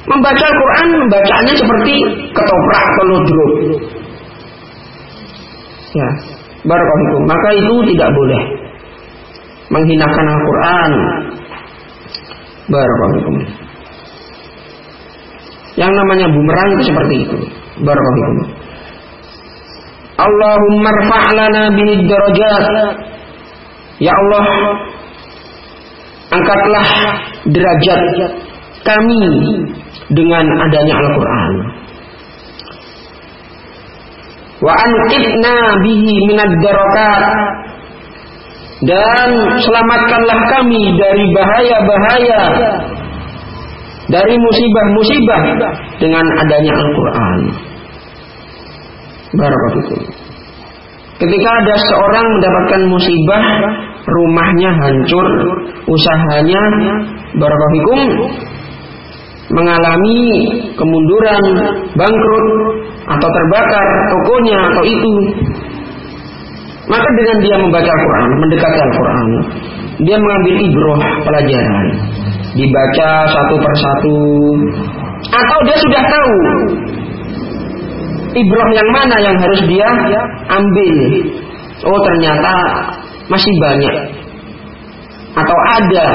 Membaca 0.07 0.45
Al-Quran 0.47 0.89
bacaannya 1.11 1.55
seperti 1.59 1.95
ketoprak 2.31 2.83
atau 2.95 3.05
ludruk. 3.11 3.53
Ya, 5.93 6.09
barakallahu 6.63 7.27
Maka 7.27 7.49
itu 7.59 7.75
tidak 7.91 8.11
boleh 8.15 8.43
menghinakan 9.67 10.27
Al-Quran. 10.31 10.93
Barakallahu 12.71 13.62
Yang 15.77 15.93
namanya 15.97 16.27
bumerang 16.29 16.69
itu 16.77 16.83
seperti 16.93 17.15
itu. 17.25 17.37
Barakallahu 17.81 18.63
Allahumma 20.23 20.91
rfa'lana 20.93 21.63
bihi 21.73 22.05
darajat. 22.05 22.65
Ya 23.99 24.13
Allah, 24.13 24.47
angkatlah 26.31 26.89
derajat 27.49 28.03
kami 28.85 29.25
dengan 30.13 30.45
adanya 30.69 30.95
Al-Quran. 31.01 31.53
Wa 34.63 34.73
anqidna 34.79 35.57
bihi 35.83 36.15
minad 36.31 36.53
darakat 36.63 37.23
dan 38.83 39.31
selamatkanlah 39.63 40.39
kami 40.55 40.83
dari 40.99 41.25
bahaya-bahaya 41.35 42.43
dari 44.11 44.35
musibah-musibah 44.35 45.43
dengan 46.03 46.25
adanya 46.43 46.73
Al-Quran. 46.75 47.39
Barakallahu 49.33 50.23
Ketika 51.23 51.49
ada 51.55 51.75
seorang 51.87 52.27
mendapatkan 52.35 52.83
musibah, 52.91 53.45
rumahnya 54.03 54.71
hancur, 54.75 55.29
usahanya 55.87 56.63
barakallahu 57.39 58.27
mengalami 59.53 60.21
kemunduran, 60.75 61.43
bangkrut 61.95 62.47
atau 63.07 63.29
terbakar 63.29 63.87
tokonya 64.11 64.59
atau 64.73 64.83
itu. 64.83 65.15
Maka 66.91 67.09
dengan 67.15 67.37
dia 67.47 67.57
membaca 67.63 67.91
Al-Quran, 67.95 68.31
mendekati 68.43 68.79
Al-Quran, 68.83 69.27
dia 70.03 70.17
mengambil 70.19 70.55
ibroh 70.67 71.01
pelajaran, 71.23 71.87
dibaca 72.53 73.11
satu 73.29 73.55
persatu, 73.61 74.19
atau 75.33 75.59
dia 75.65 75.77
sudah 75.81 76.03
tahu 76.05 76.35
ibroh 78.37 78.69
yang 78.73 78.89
mana 78.93 79.17
yang 79.21 79.37
harus 79.37 79.61
dia 79.69 79.89
ambil. 80.49 80.97
Oh 81.83 81.99
ternyata 81.99 82.55
masih 83.27 83.53
banyak 83.59 83.97
atau 85.33 85.59
ada 85.81 86.07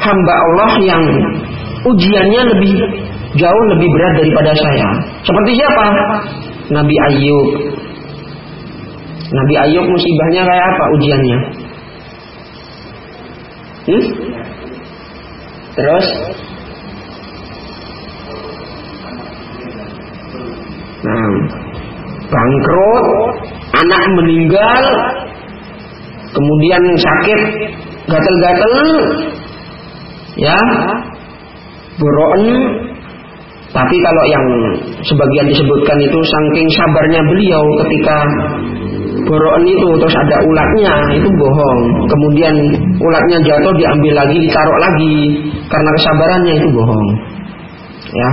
hamba 0.00 0.34
Allah 0.34 0.72
yang 0.82 1.02
ujiannya 1.84 2.42
lebih 2.56 2.72
jauh 3.36 3.64
lebih 3.76 3.88
berat 3.92 4.12
daripada 4.24 4.52
saya. 4.56 4.88
Seperti 5.22 5.50
siapa? 5.54 5.86
Nabi 6.72 6.94
Ayub. 7.12 7.48
Nabi 9.28 9.54
Ayub 9.68 9.84
musibahnya 9.86 10.42
kayak 10.48 10.64
apa 10.64 10.84
ujiannya? 10.96 11.38
Hmm? 13.88 14.04
Terus? 15.78 16.06
Nah, 20.98 21.30
bangkrut, 22.26 23.06
anak 23.78 24.02
meninggal, 24.18 24.82
kemudian 26.34 26.82
sakit, 26.98 27.40
gatel-gatel, 28.10 28.76
ya, 30.34 30.58
boroen. 32.02 32.46
Tapi 33.68 33.96
kalau 34.00 34.24
yang 34.32 34.46
sebagian 35.06 35.46
disebutkan 35.46 35.98
itu 36.02 36.18
saking 36.18 36.68
sabarnya 36.74 37.20
beliau 37.22 37.62
ketika 37.86 38.16
boroen 39.28 39.64
itu 39.68 39.88
terus 40.00 40.16
ada 40.24 40.36
ulatnya 40.40 40.94
itu 41.12 41.28
bohong. 41.28 41.80
Kemudian 42.08 42.54
ulatnya 42.96 43.38
jatuh 43.44 43.74
diambil 43.76 44.12
lagi 44.24 44.36
ditaruh 44.40 44.78
lagi 44.80 45.16
karena 45.68 45.90
kesabarannya 46.00 46.54
itu 46.56 46.68
bohong. 46.72 47.06
Ya, 48.08 48.30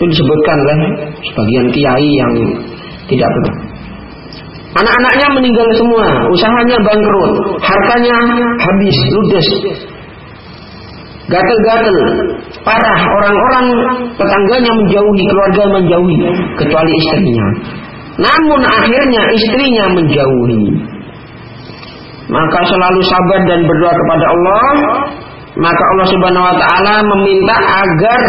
itu 0.00 0.04
disebutkan 0.08 0.56
oleh 0.56 0.78
sebagian 1.20 1.66
kiai 1.68 2.08
yang 2.16 2.32
tidak 3.12 3.28
benar. 3.28 3.54
Anak-anaknya 4.76 5.26
meninggal 5.32 5.68
semua, 5.72 6.04
usahanya 6.28 6.76
bangkrut, 6.84 7.32
hartanya 7.64 8.16
habis, 8.60 8.96
ludes. 9.16 9.48
Gatel-gatel, 11.26 11.98
parah, 12.60 13.00
orang-orang 13.18 13.66
tetangganya 14.20 14.72
menjauhi, 14.76 15.22
keluarga 15.32 15.62
menjauhi, 15.80 16.18
kecuali 16.60 16.92
istrinya. 16.92 17.46
Namun 18.16 18.60
akhirnya 18.64 19.22
istrinya 19.36 19.84
menjauhi. 19.92 20.64
Maka 22.26 22.58
selalu 22.66 23.00
sabar 23.06 23.40
dan 23.46 23.60
berdoa 23.68 23.92
kepada 23.92 24.26
Allah. 24.32 24.68
Maka 25.56 25.82
Allah 25.96 26.06
Subhanahu 26.12 26.44
wa 26.44 26.56
taala 26.60 26.94
meminta 27.16 27.56
agar 27.56 28.22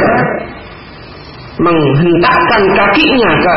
menghentakkan 1.57 2.61
kakinya 2.77 3.31
ke 3.41 3.55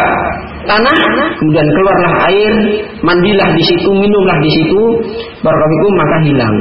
tanah, 0.65 0.99
kemudian 1.39 1.69
keluarlah 1.69 2.15
air, 2.33 2.55
mandilah 3.05 3.49
di 3.53 3.63
situ, 3.63 3.91
minumlah 3.93 4.37
di 4.41 4.51
situ, 4.51 4.83
barakallahu 5.45 5.89
maka 6.01 6.17
hilang. 6.25 6.57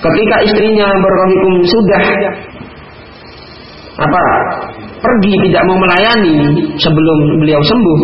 Ketika 0.00 0.36
istrinya 0.48 0.88
barakallahu 0.88 1.60
sudah 1.64 2.04
apa? 4.00 4.22
Pergi 5.00 5.32
tidak 5.48 5.62
mau 5.64 5.76
melayani 5.80 6.36
sebelum 6.76 7.18
beliau 7.40 7.60
sembuh. 7.64 8.00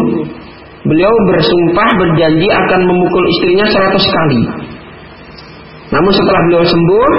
Beliau 0.87 1.13
bersumpah 1.29 1.89
berjanji 1.99 2.47
akan 2.47 2.81
memukul 2.87 3.25
istrinya 3.27 3.67
seratus 3.69 4.05
kali. 4.07 4.43
Namun 5.87 6.13
setelah 6.15 6.41
beliau 6.51 6.65
sembuh, 6.67 7.11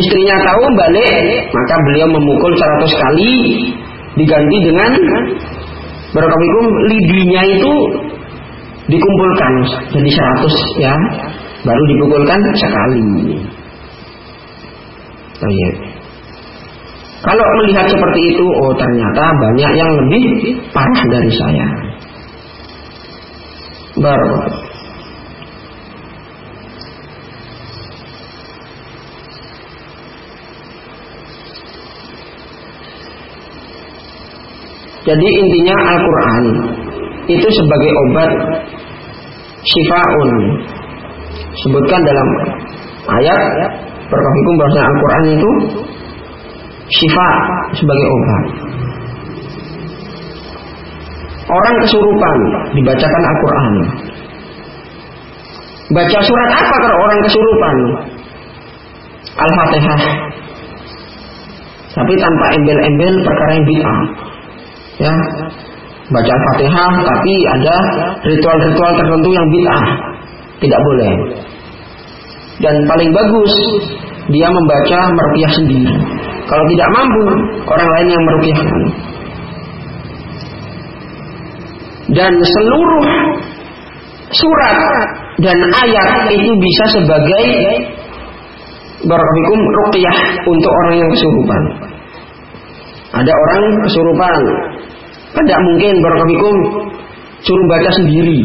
istrinya 0.00 0.36
tahu 0.40 0.64
balik, 0.76 1.44
maka 1.52 1.74
beliau 1.88 2.08
memukul 2.08 2.52
100 2.56 2.88
kali 2.88 3.34
diganti 4.16 4.56
dengan 4.64 4.92
berkawikum 6.16 6.66
lidinya 6.88 7.42
itu 7.44 7.74
dikumpulkan 8.88 9.52
jadi 9.92 10.10
100 10.10 10.80
ya, 10.80 10.94
baru 11.68 11.82
dipukulkan 11.92 12.38
sekali. 12.56 13.04
Oh, 15.38 15.50
iya. 15.52 15.87
Kalau 17.18 17.44
melihat 17.58 17.86
seperti 17.90 18.20
itu, 18.30 18.44
oh 18.46 18.72
ternyata 18.78 19.24
banyak 19.42 19.72
yang 19.74 19.90
lebih 19.90 20.54
parah 20.70 21.04
dari 21.10 21.32
saya. 21.34 21.66
Baru 23.98 24.34
Jadi 35.08 35.24
intinya 35.24 35.76
Al-Quran 35.88 36.44
itu 37.32 37.48
sebagai 37.48 37.92
obat 37.96 38.30
syifaun. 39.64 40.30
Sebutkan 41.64 42.00
dalam 42.04 42.28
ayat 43.08 43.40
berkafikum 44.04 44.54
bahasa 44.60 44.80
Al-Quran 44.84 45.24
itu 45.32 45.50
syifa 46.88 47.30
sebagai 47.76 48.06
obat. 48.08 48.44
Orang 51.48 51.76
kesurupan 51.80 52.38
dibacakan 52.76 53.22
Al-Quran. 53.24 53.74
Baca 55.88 56.18
surat 56.20 56.50
apa 56.52 56.74
kalau 56.84 56.96
orang 57.08 57.20
kesurupan? 57.24 57.76
Al-Fatihah. 59.38 60.02
Tapi 61.88 62.12
tanpa 62.20 62.46
embel-embel 62.52 63.14
perkara 63.24 63.50
yang 63.56 63.66
bid'ah 63.66 64.00
ya 64.98 65.14
baca 66.10 66.30
Al-Fatihah 66.30 66.92
tapi 67.06 67.34
ada 67.46 67.76
ritual-ritual 68.26 68.92
tertentu 68.98 69.30
yang 69.30 69.46
bid'ah 69.50 69.86
tidak 70.58 70.80
boleh 70.82 71.14
dan 72.58 72.74
paling 72.90 73.10
bagus 73.14 73.52
dia 74.28 74.48
membaca 74.50 75.00
meruqyah 75.14 75.52
sendiri 75.54 75.94
kalau 76.48 76.64
tidak 76.74 76.88
mampu 76.96 77.22
orang 77.68 77.88
lain 77.94 78.08
yang 78.08 78.22
meruqyahkan 78.24 78.82
dan 82.16 82.32
seluruh 82.32 83.04
surat 84.32 84.78
dan 85.38 85.58
ayat 85.86 86.32
itu 86.32 86.50
bisa 86.56 86.84
sebagai 86.96 87.46
barakallahu 89.04 89.64
ruqyah 89.84 90.18
untuk 90.48 90.72
orang 90.84 90.94
yang 91.04 91.10
kesurupan 91.12 91.62
ada 93.12 93.32
orang 93.32 93.62
kesurupan 93.84 94.40
tidak 95.36 95.58
mungkin 95.64 95.92
barakallahu 96.02 96.52
suruh 97.42 97.66
baca 97.70 97.90
sendiri. 97.94 98.40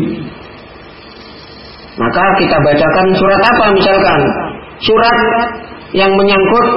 Maka 1.93 2.23
kita 2.41 2.57
bacakan 2.57 3.07
surat 3.13 3.41
apa 3.41 3.65
misalkan? 3.77 4.21
Surat 4.81 5.17
yang 5.93 6.11
menyangkut 6.17 6.67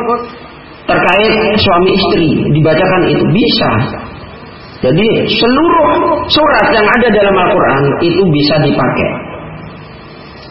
terkait 0.86 1.34
suami 1.58 1.90
istri. 1.92 2.30
Dibacakan 2.54 3.02
itu. 3.10 3.24
Bisa. 3.34 3.70
Jadi 4.86 5.06
seluruh 5.26 5.88
surat 6.30 6.66
yang 6.70 6.86
ada 6.86 7.08
dalam 7.10 7.34
Al-Quran 7.34 7.84
itu 8.06 8.22
bisa 8.30 8.54
dipakai. 8.62 9.10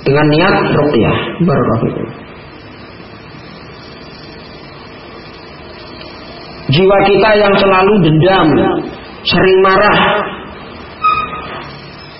Dengan 0.05 0.25
niat 0.29 0.55
ruqyah. 0.75 1.17
Barakallahu 1.41 2.25
Jiwa 6.65 6.97
kita 7.05 7.29
yang 7.37 7.53
selalu 7.61 7.93
dendam, 8.01 8.47
sering 9.21 9.57
marah, 9.61 9.99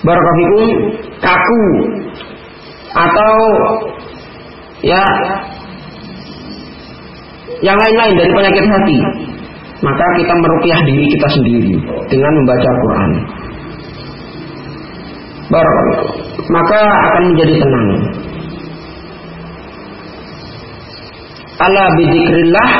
barakafikum 0.05 0.66
kaku. 1.18 1.63
Atau 2.95 3.36
ya 4.86 5.03
yang 7.66 7.78
lain-lain 7.82 8.13
dari 8.13 8.32
penyakit 8.32 8.66
hati. 8.70 8.97
Maka 9.82 10.05
kita 10.22 10.34
merupiah 10.38 10.80
diri 10.88 11.05
kita 11.18 11.28
sendiri 11.34 11.74
dengan 12.07 12.32
membaca 12.32 12.70
Barakallahu. 15.45 16.09
Maka 16.45 16.80
akan 16.86 17.24
menjadi 17.34 17.55
tenang. 17.59 17.89
Ala 21.55 21.84
bidzikrillah 21.97 22.72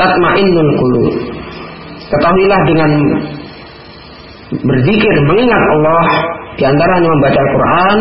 tatmainnul 0.00 0.72
qulub. 0.80 1.14
Ketahuilah 2.06 2.60
dengan 2.68 2.90
berzikir 4.52 5.14
mengingat 5.26 5.62
Allah 5.74 6.06
di 6.56 6.64
antaranya 6.64 7.08
membaca 7.08 7.38
Al-Quran 7.40 7.98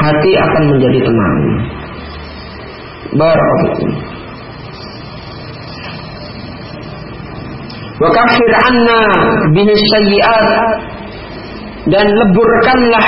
hati 0.00 0.30
akan 0.36 0.62
menjadi 0.74 0.98
tenang. 1.06 1.38
Barakallahu 3.14 4.13
Wa 7.94 8.08
kafir 8.10 8.52
anna 8.70 9.00
sayyi'at. 9.54 10.48
Dan 11.84 12.06
leburkanlah 12.08 13.06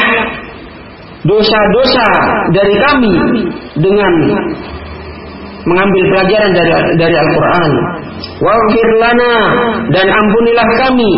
dosa-dosa 1.24 2.08
dari 2.52 2.74
kami 2.76 3.14
dengan 3.80 4.12
mengambil 5.66 6.02
pelajaran 6.14 6.50
dari 6.54 6.72
dari 7.00 7.16
Al-Qur'an. 7.16 7.72
Waghfir 8.36 8.88
lana 9.00 9.34
dan 9.90 10.06
ampunilah 10.06 10.68
kami. 10.86 11.12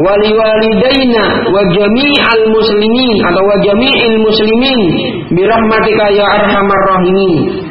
Wali 0.00 0.32
walidaina 0.32 1.24
wa 1.52 1.60
jami'al 1.76 2.44
muslimin 2.48 3.16
atau 3.20 3.42
wa 3.44 3.56
jami'il 3.60 4.16
muslimin 4.16 4.80
bi 5.36 5.42
rahmatika 5.44 6.04
ya 6.08 6.24
arhamar 6.40 6.80
rahimin 6.88 7.68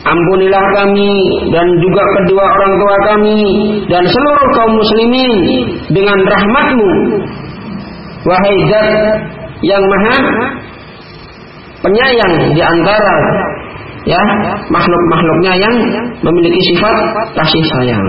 Ampunilah 0.00 0.64
kami 0.80 1.12
dan 1.52 1.66
juga 1.76 2.00
kedua 2.16 2.40
orang 2.40 2.74
tua 2.80 2.96
kami 3.04 3.40
dan 3.84 4.00
seluruh 4.08 4.48
kaum 4.56 4.72
muslimin 4.72 5.32
dengan 5.92 6.18
rahmatmu. 6.24 6.90
Wahai 8.24 8.56
zat 8.72 8.96
yang 9.60 9.84
maha 9.84 10.16
penyayang 11.84 12.34
di 12.56 12.62
antara 12.64 13.14
ya 14.08 14.22
makhluk-makhluknya 14.72 15.52
yang 15.60 15.76
memiliki 16.24 16.60
sifat 16.72 16.96
kasih 17.36 17.64
sayang. 17.76 18.04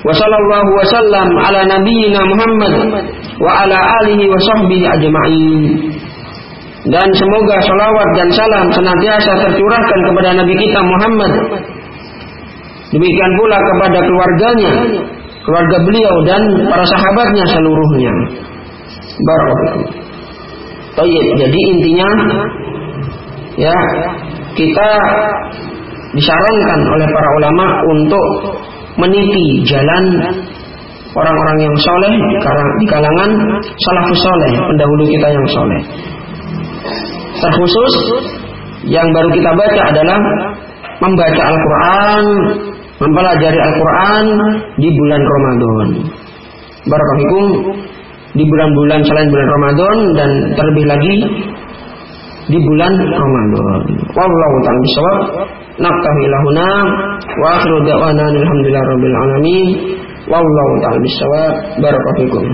Wa 0.00 0.12
sallallahu 0.12 0.70
wasallam 0.80 1.28
ala 1.40 1.60
Muhammad 2.24 2.72
wa 3.40 3.64
ala 3.64 3.78
alihi 4.04 4.28
wa 4.28 4.36
sahbihi 4.36 4.84
ajma'in. 4.92 5.64
Dan 6.80 7.08
semoga 7.12 7.56
salawat 7.60 8.08
dan 8.16 8.28
salam 8.32 8.66
senantiasa 8.72 9.32
tercurahkan 9.44 10.00
kepada 10.00 10.30
Nabi 10.32 10.54
kita 10.56 10.80
Muhammad. 10.80 11.32
Demikian 12.88 13.32
pula 13.36 13.58
kepada 13.60 13.98
keluarganya, 14.00 14.72
keluarga 15.44 15.76
beliau 15.84 16.14
dan 16.24 16.42
para 16.72 16.84
sahabatnya 16.88 17.44
seluruhnya. 17.52 18.12
Barakallahu. 19.20 19.82
Jadi 21.36 21.60
intinya 21.76 22.08
ya 23.60 23.76
kita 24.56 24.88
disarankan 26.16 26.80
oleh 26.96 27.08
para 27.12 27.28
ulama 27.38 27.66
untuk 27.92 28.26
meniti 28.98 29.44
jalan 29.68 30.04
orang-orang 31.14 31.58
yang 31.60 31.76
soleh 31.76 32.14
di 32.80 32.86
kalangan 32.88 33.30
salafus 33.78 34.20
soleh 34.20 34.52
pendahulu 34.58 35.04
kita 35.06 35.28
yang 35.30 35.46
soleh 35.54 35.82
terkhusus 37.40 37.94
yang 38.88 39.08
baru 39.12 39.28
kita 39.32 39.50
baca 39.52 39.80
adalah 39.92 40.20
membaca 41.00 41.42
Al-Quran, 41.42 42.24
mempelajari 43.00 43.58
Al-Quran 43.58 44.24
di 44.76 44.88
bulan 44.92 45.22
Ramadan. 45.24 45.88
Barakahfikum 46.88 47.46
di 48.36 48.44
bulan-bulan 48.46 49.00
selain 49.04 49.28
bulan 49.28 49.48
Ramadan 49.58 49.96
dan 50.14 50.30
terlebih 50.54 50.84
lagi 50.86 51.14
di 52.50 52.58
bulan 52.58 52.92
Ramadan. 52.94 53.80
Wallahu 54.14 54.56
ta'ala 54.64 54.80
bisawab. 54.80 55.20
Naktahi 55.80 56.22
wa 57.40 57.46
akhiru 57.56 57.76
da'wana 57.88 58.24
alhamdulillah 58.28 58.84
rabbil 58.84 59.16
alamin. 59.16 59.68
Wallahu 60.28 60.72
ta'ala 60.82 60.98
bisawab. 61.00 61.52
Barakahfikum. 61.80 62.44